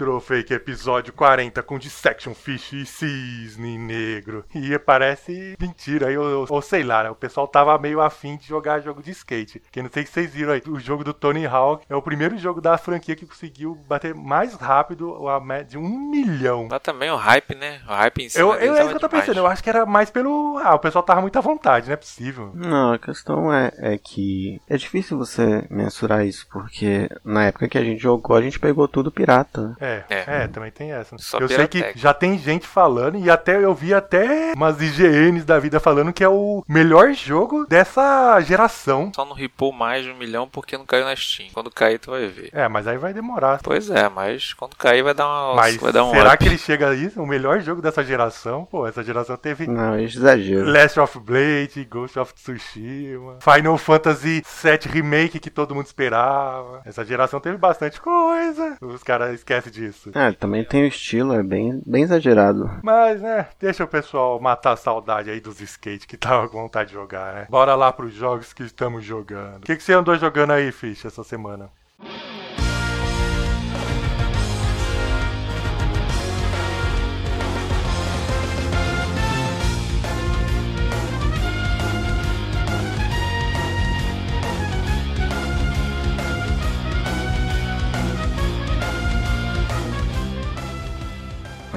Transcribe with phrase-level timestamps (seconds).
[0.00, 0.30] Retrofake.
[0.30, 4.44] Retrofake episódio 40 com Dissection Fish e Cisne Negro.
[4.54, 7.10] E parece mentira, aí, ou, ou sei lá, né?
[7.10, 9.62] O pessoal tava meio afim de jogar jogo de skate.
[9.70, 12.38] Que não sei se vocês viram aí, o jogo do Tony Hawk é o primeiro
[12.38, 16.68] jogo da franquia que conseguiu bater mais rápido a média de um milhão.
[16.70, 17.80] Mas também o hype, né?
[17.86, 19.26] O hype em cima Eu, eu, é tava isso que eu tô demais.
[19.26, 20.58] pensando, eu acho que era mais pelo.
[20.58, 22.52] Ah, o pessoal tava muito à vontade, não é possível.
[22.54, 27.78] Não, a questão é, é que é difícil você mensurar isso, porque na época que
[27.78, 29.76] a gente jogou, a gente pegou tudo pirata.
[29.80, 29.89] né?
[29.90, 30.24] É, É.
[30.44, 31.16] é, também tem essa.
[31.18, 35.44] Só eu sei que já tem gente falando, e até eu vi até umas IGNs
[35.44, 39.10] da vida falando que é o melhor jogo dessa geração.
[39.14, 41.48] Só não ripou mais de um milhão porque não caiu na Steam.
[41.52, 42.50] Quando cair, tu vai ver.
[42.52, 43.60] É, mas aí vai demorar.
[43.62, 45.54] Pois é, mas quando cair vai dar uma.
[45.54, 46.38] Mas vai dar um será up.
[46.38, 47.20] que ele chega a isso?
[47.22, 48.64] O melhor jogo dessa geração?
[48.70, 50.70] Pô, essa geração teve Não, é exagero.
[50.70, 56.82] Last of Blade, Ghost of Tsushima, Final Fantasy VII Remake que todo mundo esperava.
[56.84, 58.76] Essa geração teve bastante coisa.
[58.80, 60.10] Os caras esquecem disso.
[60.14, 62.70] É, também tem o estilo, é bem, bem exagerado.
[62.82, 66.88] Mas, né, deixa o pessoal matar a saudade aí dos skate que tava com vontade
[66.88, 67.46] de jogar, né?
[67.48, 69.58] Bora lá pros jogos que estamos jogando.
[69.58, 71.70] O que, que você andou jogando aí, Fish, essa semana?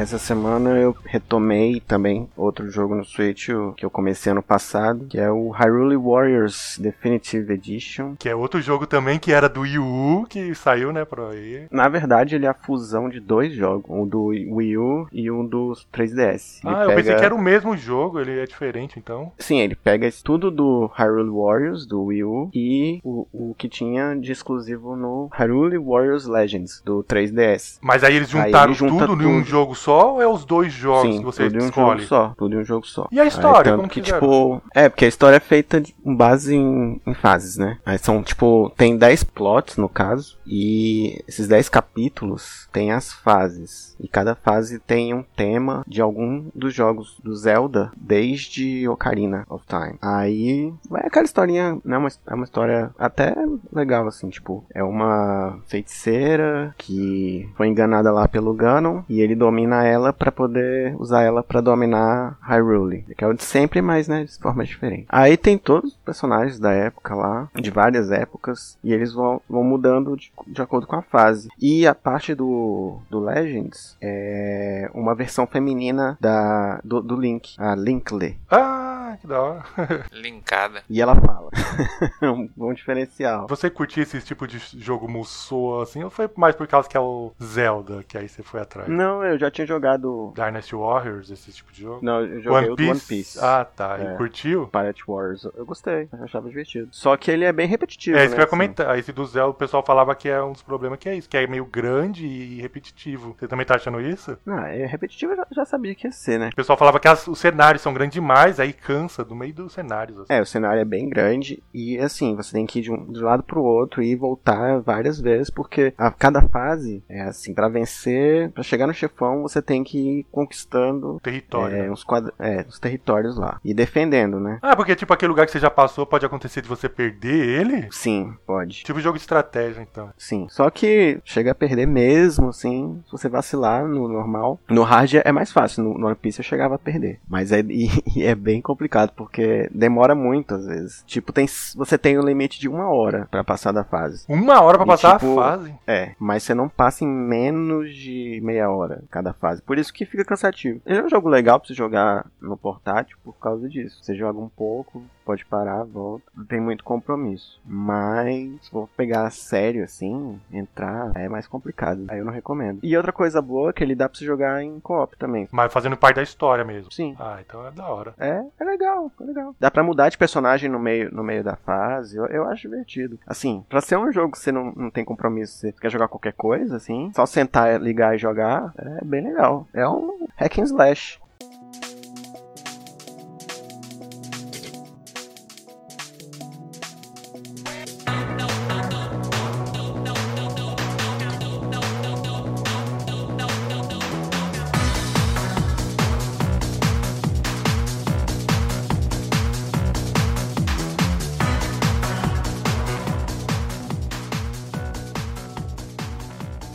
[0.03, 5.17] Essa semana eu retomei também outro jogo no Switch que eu comecei ano passado, que
[5.17, 8.13] é o Hyrule Warriors Definitive Edition.
[8.19, 11.67] Que é outro jogo também que era do Wii U, que saiu, né, pro aí.
[11.71, 15.45] Na verdade, ele é a fusão de dois jogos, um do Wii U e um
[15.45, 16.59] do 3DS.
[16.65, 19.31] Ele Ah, eu pensei pega- que era o mesmo jogo, ele é diferente, então.
[19.39, 24.13] Sim, ele pega tudo do Hyrule Warriors, do Wii U, e o, o que tinha
[24.15, 27.79] de exclusivo no Hyrule Warriors Legends, do 3DS.
[27.81, 29.47] Mas aí eles Aí juntaram ele junta tudo em um tudo.
[29.49, 31.97] jogo só ou é os dois jogos Sim, que você tudo em um escolhe?
[31.99, 32.33] jogo só.
[32.37, 33.07] Tudo em um jogo só.
[33.11, 34.19] E a Aí, história, tanto como que, fizeram?
[34.19, 34.61] tipo.
[34.73, 37.77] É, porque a história é feita com base em, em fases, né?
[37.85, 40.37] Aí são, tipo, tem 10 plots, no caso.
[40.45, 43.95] E esses 10 capítulos tem as fases.
[43.99, 49.65] E cada fase tem um tema de algum dos jogos do Zelda, desde Ocarina of
[49.67, 49.97] Time.
[50.01, 51.97] Aí vai aquela historinha, né?
[51.97, 53.33] Uma, é uma história até
[53.71, 59.82] legal, assim, tipo, é uma feiticeira que foi enganada lá pelo Ganon e ele domina
[59.83, 64.23] ela pra poder usar ela pra dominar Hyrule, que é o de sempre, mas né,
[64.23, 65.05] de forma diferente.
[65.09, 69.63] Aí tem todos os personagens da época lá, de várias épocas, e eles vão, vão
[69.63, 71.49] mudando de, de acordo com a fase.
[71.59, 77.75] E a parte do, do Legends é uma versão feminina da, do, do Link, a
[77.75, 78.37] Linkle.
[78.49, 79.63] Ah, que da hora.
[80.11, 80.83] Linkada.
[80.89, 81.49] E ela fala.
[82.23, 83.47] um bom diferencial.
[83.47, 86.99] Você curtia esse tipo de jogo Musou assim, ou foi mais por causa que é
[86.99, 88.87] o Zelda, que aí você foi atrás?
[88.89, 90.33] Não, eu já tinha jogado.
[90.35, 91.99] Dynasty Warriors, esse tipo de jogo?
[92.03, 93.39] Não, eu joguei o do One Piece.
[93.41, 93.97] Ah, tá.
[93.99, 94.13] É.
[94.13, 94.67] E curtiu?
[94.67, 95.43] Pirate Wars.
[95.55, 96.87] Eu gostei, eu achava divertido.
[96.91, 98.17] Só que ele é bem repetitivo.
[98.17, 98.49] É, isso né, que eu ia assim.
[98.49, 98.97] comentar.
[98.99, 101.37] Esse do Zelda, o pessoal falava que é um dos problemas que é isso, que
[101.37, 103.35] é meio grande e repetitivo.
[103.37, 104.37] Você também tá achando isso?
[104.45, 106.49] Não, é repetitivo eu já, já sabia que ia ser, né?
[106.51, 109.73] O pessoal falava que as- os cenários são grandes demais, aí cansa do meio dos
[109.73, 110.17] cenários.
[110.19, 110.33] assim.
[110.33, 113.19] É, o cenário é bem grande e assim, você tem que ir de um, de
[113.21, 117.67] um lado pro outro e voltar várias vezes, porque a cada fase é assim, pra
[117.69, 121.75] vencer, pra chegar no chefão, você tem que ir conquistando Território.
[121.75, 121.91] é, né?
[121.91, 123.59] uns, quadra- é, os territórios lá.
[123.63, 124.59] E defendendo, né?
[124.61, 127.87] Ah, porque tipo aquele lugar que você já passou, pode acontecer de você perder ele?
[127.91, 128.83] Sim, pode.
[128.83, 130.11] Tipo jogo de estratégia, então.
[130.17, 130.47] Sim.
[130.49, 134.59] Só que chega a perder mesmo, assim, se você vacilar no normal.
[134.69, 137.19] No hard é mais fácil, no, no One Piece eu chegava a perder.
[137.27, 141.03] Mas é, e- e é bem complicado, porque demora muito às vezes.
[141.05, 141.45] Tipo, tem,
[141.75, 144.25] você tem um limite de uma hora pra passar da fase.
[144.29, 145.73] Uma hora pra E, passar tipo, a fase.
[145.87, 149.61] É, mas você não passa em menos de meia hora cada fase.
[149.61, 150.81] Por isso que fica cansativo.
[150.85, 153.99] Ele é um jogo legal pra você jogar no portátil por causa disso.
[154.01, 156.23] Você joga um pouco, pode parar, volta.
[156.35, 157.59] Não tem muito compromisso.
[157.65, 162.05] Mas, se for pegar a sério assim, entrar, é mais complicado.
[162.07, 162.79] Aí eu não recomendo.
[162.83, 165.47] E outra coisa boa é que ele dá pra você jogar em co-op também.
[165.51, 166.91] Mas fazendo parte da história mesmo.
[166.91, 167.15] Sim.
[167.19, 168.13] Ah, então é da hora.
[168.19, 169.55] É, é legal, é legal.
[169.59, 173.19] Dá pra mudar de personagem no meio, no meio da fase, eu, eu acho divertido.
[173.25, 176.33] Assim, pra ser um jogo que você não, não tem compromisso, você quer jogar qualquer
[176.33, 179.67] coisa, assim, só sentar, ligar e jogar, é bem legal.
[179.73, 181.22] É um hack and slash.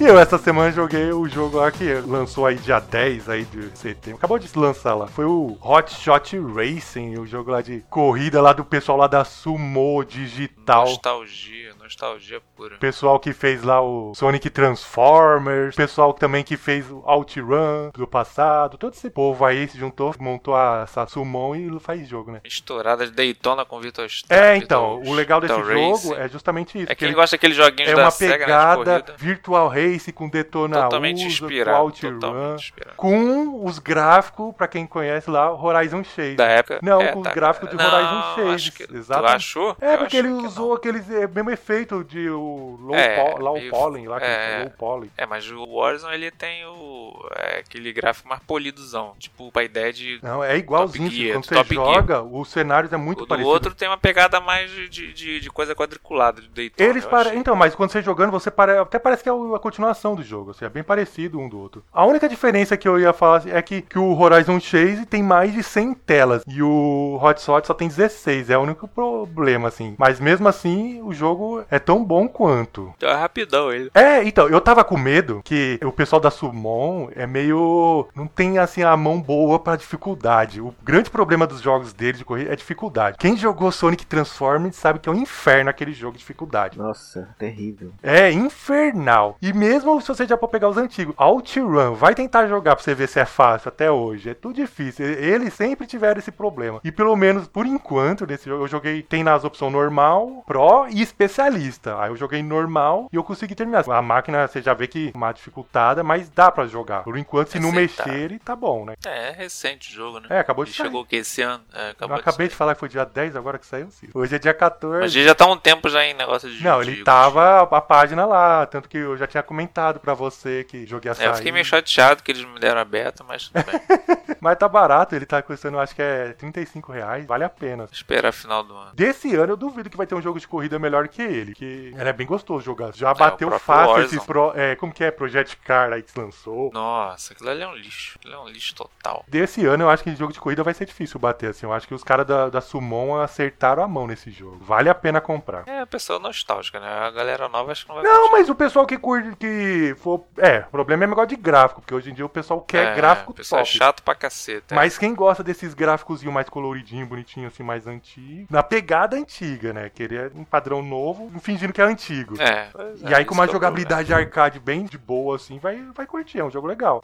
[0.09, 4.17] Eu essa semana joguei o jogo lá que lançou aí dia 10 aí de setembro.
[4.17, 5.07] Acabou de se lançar lá.
[5.07, 9.23] Foi o Hot Shot Racing, o jogo lá de corrida lá do pessoal lá da
[9.23, 10.87] Sumo Digital.
[10.87, 11.58] Nostalgia,
[11.89, 12.77] nostalgia pura.
[12.77, 18.77] Pessoal que fez lá o Sonic Transformers, pessoal também que fez o OutRun do passado,
[18.77, 22.41] todo esse povo aí se juntou, montou a, essa Summon e faz jogo, né?
[22.45, 26.93] Misturada de Daytona com Vitor É, então, o legal desse jogo é justamente isso.
[26.93, 29.15] É quem ele gosta daqueles joguinhos é da uma Sega, né, pegada.
[29.17, 32.97] Virtual Race com Detona Totalmente USA, inspirado, com OutRun, totalmente inspirado.
[32.97, 36.37] com os gráficos, pra quem conhece lá, Horizon Chase.
[36.37, 36.81] Da época.
[36.83, 38.73] Não, é, com os tá- gráficos de Horizon Chase.
[38.73, 39.77] Que, tu achou?
[39.81, 43.39] É, Eu porque ele que usou aqueles é, mesmo efeito de o low, É, po,
[43.43, 44.61] low meio- pollen lá, que é.
[44.63, 45.11] low poly.
[45.17, 49.93] É, mas o Warzone ele tem o é, aquele gráfico mais polidozão, tipo a ideia
[49.93, 51.11] de Não, é igualzinho.
[51.11, 53.51] Gear, Quando você joga, os cenários é muito o do parecido.
[53.51, 56.89] outro tem uma pegada mais de, de, de- coisa quadriculada de Daytona.
[56.89, 57.37] Eles achei.
[57.39, 58.79] Então, mas quando você jogando, você pare...
[58.79, 60.51] até parece que é o- a continuação do jogo.
[60.53, 61.85] Assim, é bem parecido um do outro.
[61.93, 65.53] A única diferença que eu ia falar é que, que o Horizon Chase tem mais
[65.53, 68.51] de 100 telas e o Hot Shot só tem 16.
[68.51, 69.95] É o único problema, assim.
[69.99, 72.95] Mas mesmo assim, o jogo é tão bom quanto.
[73.01, 73.91] É rapidão ele.
[73.95, 78.09] É, então, eu tava com medo que o pessoal da Summon é meio.
[78.15, 80.61] não tem assim a mão boa pra dificuldade.
[80.61, 83.19] O grande problema dos jogos dele de corrida é dificuldade.
[83.19, 86.79] Quem jogou Sonic Transformers sabe que é um inferno aquele jogo de dificuldade.
[86.79, 87.93] Nossa, terrível.
[88.03, 89.37] É infernal.
[89.41, 92.95] E mesmo se você já for pegar os antigos, OutRun, vai tentar jogar pra você
[92.95, 94.31] ver se é fácil até hoje.
[94.31, 95.05] É tudo difícil.
[95.07, 96.81] Eles sempre tiveram esse problema.
[96.85, 99.03] E pelo menos por enquanto, nesse jogo, eu joguei.
[99.03, 101.58] Tem nas opções normal, Pro e especialista.
[102.01, 103.85] Aí eu joguei normal e eu consegui terminar.
[103.89, 107.03] A máquina, você já vê que uma dificultada, mas dá pra jogar.
[107.05, 108.95] Por enquanto, se não mexer, ele tá bom, né?
[109.05, 110.27] É, é recente o jogo, né?
[110.31, 110.87] É, acabou de Ele sair.
[110.87, 111.63] chegou que esse ano?
[111.73, 113.89] É, Eu acabei de de falar que foi dia 10, agora que saiu.
[113.91, 114.09] sim.
[114.15, 115.01] Hoje é dia 14.
[115.01, 117.81] Mas ele já tá um tempo já em negócio de Não, de- ele tava a
[117.81, 121.27] página lá, tanto que eu já tinha comentado pra você que joguei a É, sair.
[121.27, 123.79] eu fiquei meio chateado que eles me deram a beta, mas tudo bem.
[124.41, 127.89] Mas tá barato, ele tá custando, acho que é 35 reais, vale a pena.
[127.91, 128.93] Esperar final do ano.
[128.95, 131.93] Desse ano eu duvido que vai ter um jogo de corrida melhor que ele, que
[131.97, 132.95] é bem gostoso jogar.
[132.95, 136.19] Já o bateu fácil esses pro, é, como que é, Project Car aí que se
[136.19, 136.71] lançou.
[136.73, 138.19] Nossa, aquilo ali é um lixo.
[138.19, 139.25] Aquilo é um lixo total.
[139.29, 141.67] Desse ano eu acho que jogo de corrida vai ser difícil bater, assim.
[141.67, 144.59] Eu acho que os caras da, da Summon acertaram a mão nesse jogo.
[144.61, 145.67] Vale a pena comprar.
[145.67, 146.89] É, a pessoa nostálgica, né?
[146.89, 150.25] A galera nova acho que não vai Não, mas o pessoal que curte, que for...
[150.37, 152.95] É, o problema é negócio de gráfico, porque hoje em dia o pessoal quer É,
[152.95, 153.75] gráfico o pessoal top.
[153.75, 154.75] é chato pra caceta.
[154.75, 159.89] Mas quem gosta desses gráficos mais coloridinho, bonitinho, assim, mais antigo, na pegada antiga, né?
[159.89, 162.41] Querer um padrão novo, fingindo que é antigo.
[162.41, 162.71] É.
[163.03, 166.07] E é, aí com uma é o jogabilidade arcade bem de boa, assim, vai, vai
[166.07, 167.03] curtir, é um jogo legal.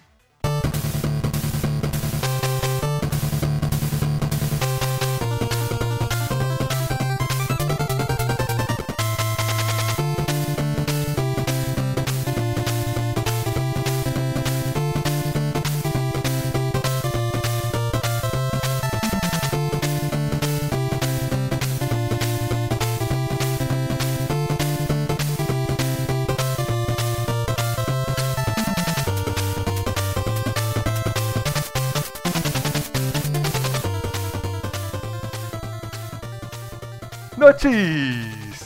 [37.65, 38.14] Party!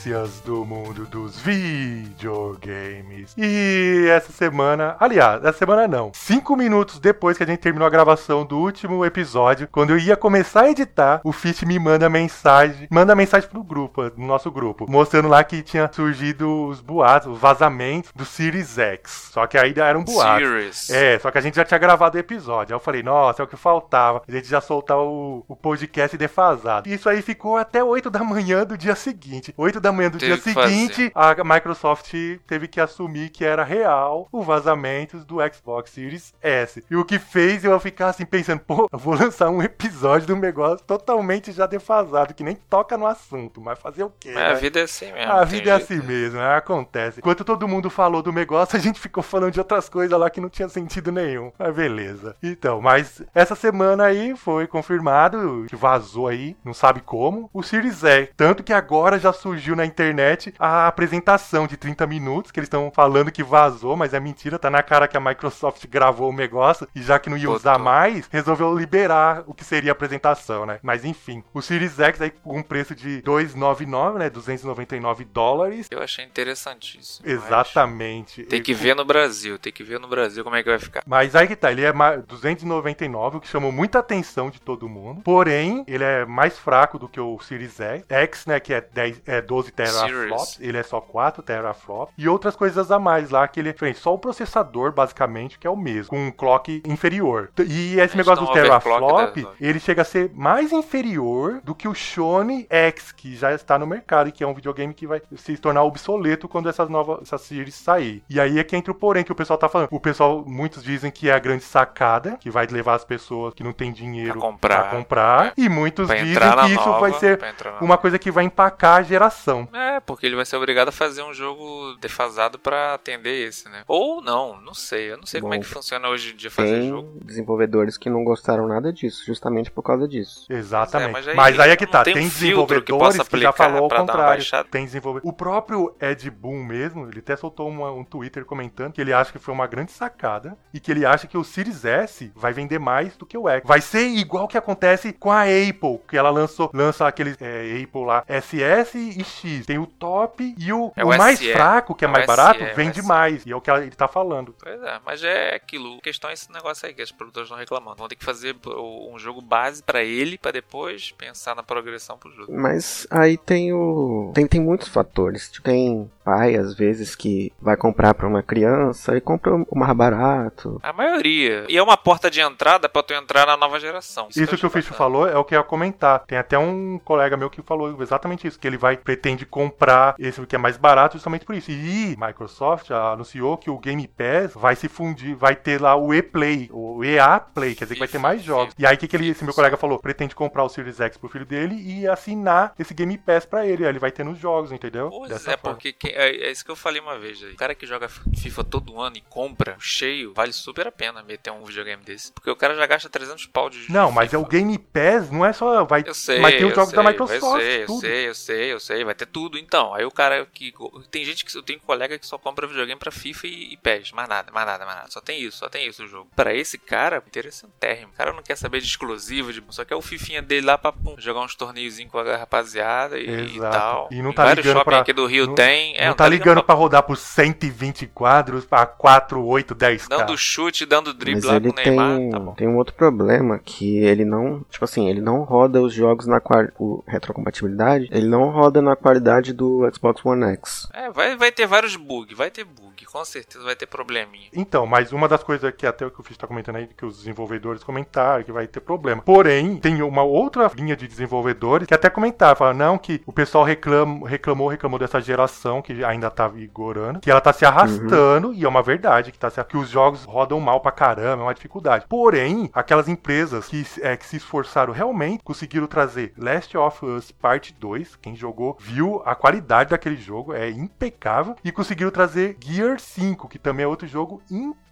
[0.09, 3.35] Notícias do mundo dos videogames.
[3.37, 6.13] E essa semana, aliás, essa semana não.
[6.15, 10.17] Cinco minutos depois que a gente terminou a gravação do último episódio, quando eu ia
[10.17, 14.91] começar a editar, o Fish me manda mensagem, manda mensagem pro grupo, no nosso grupo,
[14.91, 19.29] mostrando lá que tinha surgido os boatos, os vazamentos do Series X.
[19.31, 20.43] Só que ainda era um boato.
[20.43, 20.89] Series.
[20.89, 22.75] É, só que a gente já tinha gravado o episódio.
[22.75, 24.23] Aí eu falei, nossa, é o que faltava.
[24.27, 26.89] A gente já soltar o, o podcast defasado.
[26.89, 29.53] Isso aí ficou até 8 da manhã do dia seguinte.
[29.57, 32.13] 8 da manhã do Teve dia seguinte, a Microsoft
[32.47, 36.85] teve que assumir que era real o vazamento do Xbox Series S.
[36.91, 40.37] E o que fez eu ficar assim pensando, pô, eu vou lançar um episódio do
[40.37, 44.31] negócio totalmente já defasado, que nem toca no assunto, mas fazer o quê?
[44.31, 44.47] É, né?
[44.51, 45.33] a vida é assim mesmo.
[45.33, 45.93] A vida é jeito.
[45.93, 46.57] assim mesmo, né?
[46.57, 47.21] acontece.
[47.21, 50.41] Enquanto todo mundo falou do negócio, a gente ficou falando de outras coisas lá que
[50.41, 51.51] não tinha sentido nenhum.
[51.59, 52.37] Mas beleza.
[52.43, 58.05] Então, mas essa semana aí foi confirmado que vazou aí, não sabe como, o Series
[58.05, 58.31] X.
[58.37, 62.91] Tanto que agora já surgiu na internet a apresentação de 30 minutos, que eles estão
[62.95, 66.87] falando que vazou, mas é mentira, tá na cara que a Microsoft gravou o negócio
[66.95, 70.79] e já que não ia usar mais, resolveu liberar o que seria a apresentação, né?
[70.83, 74.31] Mas enfim, o Series X aí com um preço de 299, né?
[74.31, 75.87] 299 dólares.
[75.91, 77.29] Eu achei interessantíssimo.
[77.29, 78.45] Exatamente.
[78.45, 81.03] Tem que ver no Brasil, tem que ver no Brasil como é que vai ficar.
[81.07, 84.89] Mas aí que tá, ele é ma- 299, o que chamou muita atenção de todo
[84.89, 85.23] mundo.
[85.23, 89.23] Porém, ele é mais fraco do que o Series X, X né, que é, 10,
[89.27, 93.61] é 12 teraflops, ele é só 4 teraflops, e outras coisas a mais lá que
[93.61, 93.99] ele é diferente.
[93.99, 97.51] Só o processador, basicamente, que é o mesmo, com um clock inferior.
[97.67, 102.67] E esse negócio do teraflop, ele chega a ser mais inferior do que o Shone
[102.69, 105.83] X, que já está no mercado e que é um videogame que vai se tornar
[105.83, 108.23] obsoleto quando essas novas essas series sair.
[108.29, 109.89] E aí é que entra o porém que o pessoal tá falando.
[109.91, 113.63] O pessoal, muitos dizem que é a grande sacada, que vai levar as pessoas que
[113.63, 114.83] não têm dinheiro pra comprar.
[114.83, 115.53] Pra comprar é.
[115.57, 117.39] E muitos dizem que isso nova, vai ser
[117.81, 119.68] uma coisa que vai empacar a geração.
[119.73, 123.83] É, porque ele vai ser obrigado a fazer um jogo defasado para atender esse, né?
[123.87, 125.13] Ou não, não sei.
[125.13, 127.19] Eu não sei Bom, como é que funciona hoje em dia fazer tem jogo.
[127.25, 130.47] desenvolvedores que não gostaram nada disso, justamente por causa disso.
[130.51, 131.11] Exatamente.
[131.11, 132.03] É, mas, aí, mas, aí, é que tá.
[132.03, 134.45] Tem, tem desenvolvedores que, que já falou ao contrário.
[134.71, 135.29] Tem desenvolvedor.
[135.29, 139.33] O próprio Ed Boon mesmo, ele até soltou uma, um Twitter comentando que ele acha
[139.33, 142.79] que foi uma grande sacada e que ele acha que o Series S vai vender
[142.79, 143.67] mais do que o X.
[143.67, 148.05] Vai ser igual que acontece com a Apple, que ela lançou, lança aquele é, Apple
[148.05, 149.58] lá, SS e X.
[149.65, 151.53] Tem o top e o, é o, o mais SE.
[151.53, 153.45] fraco, que é, é mais barato, SE, vende mais.
[153.47, 154.55] E é o que ele tá falando.
[154.63, 155.99] Pois é, mas é aquilo.
[155.99, 157.97] A questão é esse negócio aí que os produtores estão reclamando.
[157.97, 162.31] Vão ter que fazer um jogo base para ele, para depois pensar na progressão pro
[162.31, 162.53] jogo.
[162.53, 164.33] Mas aí tem o.
[164.35, 165.51] Tem, tem muitos fatores.
[165.63, 170.79] Tem pai, às vezes, que vai comprar para uma criança e compra o mais barato.
[170.83, 171.65] A maioria.
[171.69, 174.29] E é uma porta de entrada para tu entrar na nova geração.
[174.29, 176.25] Isso, isso que, que o Ficho falou é o que eu ia comentar.
[176.27, 180.45] Tem até um colega meu que falou exatamente isso, que ele vai pretende comprar esse
[180.47, 181.71] que é mais barato justamente por isso.
[181.71, 186.69] E Microsoft anunciou que o Game Pass vai se fundir, vai ter lá o E-Play,
[186.73, 188.75] o EA Play, quer dizer que vai ter mais jogos.
[188.79, 189.99] E aí o que, que ele, esse meu colega falou?
[189.99, 193.85] Pretende comprar o Series X pro filho dele e assinar esse Game Pass para ele.
[193.85, 195.11] Aí ele vai ter nos jogos, entendeu?
[195.11, 195.75] Pois Dessa é, forma.
[195.75, 197.53] porque quem, é, é, isso que eu falei uma vez aí.
[197.53, 201.51] O cara que joga FIFA todo ano e compra cheio, vale super a pena meter
[201.51, 202.33] um videogame desse.
[202.33, 205.45] Porque o cara já gasta 300 pau de Não, mas é o Game Pass, não
[205.45, 205.85] é só.
[205.85, 207.43] Vai, eu sei, vai ter os jogos sei, da Microsoft.
[207.43, 207.95] Eu sei, tudo.
[207.95, 209.05] eu sei, eu sei, eu sei.
[209.05, 209.38] Vai ter tudo.
[209.55, 210.73] Então, aí o cara que.
[211.11, 211.57] Tem gente que.
[211.57, 214.13] Eu tenho colega que só compra videogame pra FIFA e, e PES.
[214.13, 215.11] Mais nada, mais nada, mais nada.
[215.11, 216.29] Só tem isso, só tem isso o jogo.
[216.35, 218.13] Pra esse cara, interessantérrimo.
[218.13, 220.93] O cara não quer saber de exclusivo, de, só quer o fifinha dele lá pra
[220.93, 224.09] pum, jogar uns torneiozinhos com a rapaziada e, e tal.
[224.11, 225.97] E não tá Vários ligando pra, aqui do Rio não, tem.
[225.97, 226.75] É, não, não tá, tá ligando, ligando pra...
[226.75, 231.57] pra rodar por 120 quadros, pra 4, 8, 10 Dando chute, dando drible Mas lá
[231.57, 232.17] ele com o Neymar.
[232.17, 232.55] Tem, tá bom.
[232.55, 234.65] tem um outro problema que ele não.
[234.71, 238.97] Tipo assim, ele não roda os jogos na qual, o retrocompatibilidade, ele não roda na
[238.97, 239.18] qualidade
[239.53, 240.89] do Xbox One X.
[240.93, 244.49] É, vai, vai ter vários bugs, vai ter bug, com certeza vai ter probleminha.
[244.53, 247.05] Então, mas uma das coisas que até o que o Fiz tá comentando aí, que
[247.05, 249.23] os desenvolvedores comentaram, que vai ter problema.
[249.23, 253.65] Porém, tem uma outra linha de desenvolvedores que até comentaram, falaram, não, que o pessoal
[253.65, 258.55] reclama, reclamou, reclamou dessa geração que ainda tá vigorando, que ela tá se arrastando, uhum.
[258.55, 261.47] e é uma verdade, que, tá se, que os jogos rodam mal pra caramba, é
[261.47, 262.07] uma dificuldade.
[262.09, 267.75] Porém, aquelas empresas que, é, que se esforçaram realmente, conseguiram trazer Last of Us Part
[267.79, 273.49] 2, quem jogou viu a qualidade daquele jogo, é impecável, e conseguiram trazer Gear 5,
[273.49, 274.88] que também é outro jogo impecável.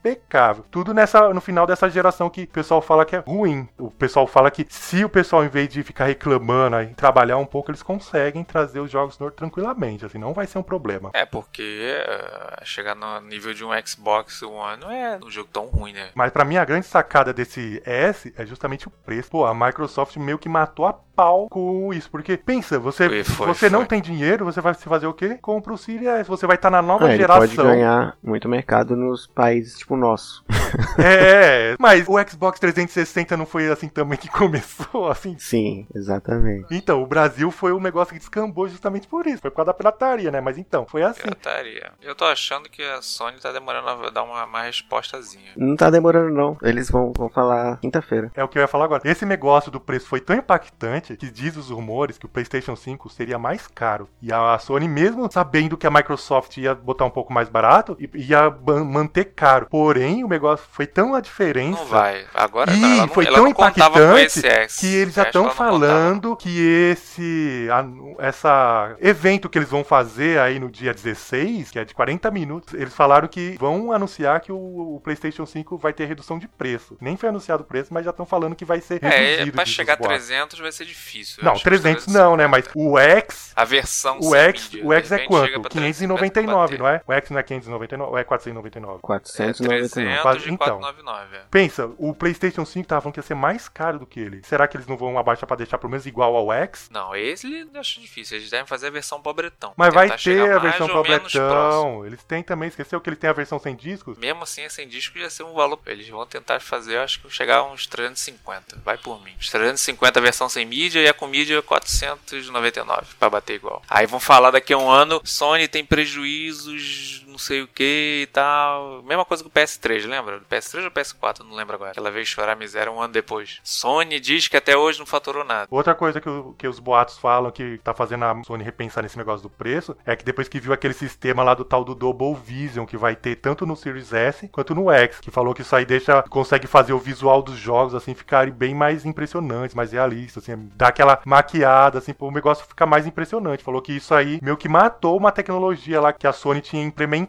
[0.71, 3.69] Tudo nessa no final dessa geração que o pessoal fala que é ruim.
[3.79, 7.47] O pessoal fala que se o pessoal, em vez de ficar reclamando e trabalhar um
[7.47, 11.11] pouco, eles conseguem trazer os jogos tranquilamente, assim, não vai ser um problema.
[11.13, 15.67] É, porque uh, chegar no nível de um Xbox One não é um jogo tão
[15.67, 16.11] ruim, né?
[16.15, 19.31] Mas para mim a grande sacada desse S é justamente o preço.
[19.31, 23.71] Pô, a Microsoft meio que matou a pau com isso, porque pensa, você, foi, você
[23.71, 23.71] foi.
[23.71, 25.39] não tem dinheiro, você vai fazer o quê?
[25.41, 27.45] Compra o Series S, você vai estar tá na nova é, geração.
[27.45, 30.45] Ele pode ganhar muito mercado nos países tipo o nosso.
[30.99, 35.37] é, mas o Xbox 360 não foi assim também que começou, assim?
[35.39, 36.67] Sim, exatamente.
[36.71, 39.43] Então, o Brasil foi um negócio que descambou justamente por isso.
[39.43, 40.41] Foi por causa da pirataria, né?
[40.41, 41.23] Mas então, foi assim.
[41.23, 41.93] Pirataria.
[42.03, 45.53] Eu tô achando que a Sony tá demorando a dar uma, uma respostazinha.
[45.57, 46.57] Não tá demorando, não.
[46.63, 48.31] Eles vão, vão falar quinta-feira.
[48.35, 49.03] É o que eu ia falar agora.
[49.05, 53.09] Esse negócio do preço foi tão impactante que diz os rumores que o PlayStation 5
[53.11, 54.09] seria mais caro.
[54.21, 58.51] E a Sony, mesmo sabendo que a Microsoft ia botar um pouco mais barato, ia
[58.85, 59.67] manter caro.
[59.77, 61.79] Porém, o negócio foi tão a diferença.
[61.79, 62.25] Não vai.
[62.33, 64.41] Agora e não, não, foi tão impactante
[64.81, 66.59] que eles já estão falando que
[66.91, 71.93] esse a, essa evento que eles vão fazer aí no dia 16, que é de
[71.93, 76.39] 40 minutos, eles falaram que vão anunciar que o, o PlayStation 5 vai ter redução
[76.39, 76.97] de preço.
[76.99, 79.51] Nem foi anunciado o preço, mas já estão falando que vai ser é, reduzido.
[79.51, 81.45] É, pra chegar a 300 vai ser difícil.
[81.45, 82.47] Não, 300 não, né?
[82.47, 83.53] Mas o X.
[83.55, 85.69] A versão O X, mídia, o X é quanto?
[85.69, 87.03] 599, não é?
[87.07, 89.01] O X não é 599, ou é 499?
[89.03, 89.66] 499.
[89.67, 90.23] 499.
[90.23, 90.79] 300 e Então.
[90.81, 91.37] 499.
[91.37, 91.43] é.
[91.51, 94.43] Pensa, o PlayStation 5 tava falando que ia ser mais caro do que ele.
[94.45, 96.89] Será que eles não vão abaixar pra deixar pelo menos igual ao X?
[96.91, 98.39] Não, esse eu acho difícil.
[98.39, 99.73] Eles devem fazer a versão pobretão.
[99.77, 102.07] Mas vai ter a versão pobretão.
[102.07, 104.17] Eles têm também, esqueceu que ele tem a versão sem discos?
[104.19, 105.79] Mesmo assim, sem disco ia ser um valor.
[105.87, 108.81] Eles vão tentar fazer, eu acho que chegar a uns 350.
[108.85, 109.33] Vai por mim.
[109.39, 113.83] Uns 350 a versão sem mídia e a com mídia 499 pra bater igual.
[113.89, 118.27] Aí vão falar daqui a um ano: Sony tem prejuízos, não sei o que e
[118.33, 119.03] tal.
[119.03, 120.41] Mesma coisa que o PS3, lembra?
[120.51, 121.41] PS3 ou PS4?
[121.41, 121.93] Não lembro agora.
[121.95, 123.61] Ela veio chorar miséria um ano depois.
[123.63, 125.69] Sony diz que até hoje não faturou nada.
[125.71, 129.19] Outra coisa que, o- que os boatos falam que tá fazendo a Sony repensar nesse
[129.19, 132.35] negócio do preço é que depois que viu aquele sistema lá do tal do Double
[132.35, 135.77] Vision que vai ter tanto no Series S quanto no X, que falou que isso
[135.77, 140.43] aí deixa consegue fazer o visual dos jogos assim ficarem bem mais impressionantes, mais realistas,
[140.43, 143.63] assim, dá aquela maquiada assim, pro negócio ficar mais impressionante.
[143.63, 147.26] Falou que isso aí meio que matou uma tecnologia lá que a Sony tinha implementado.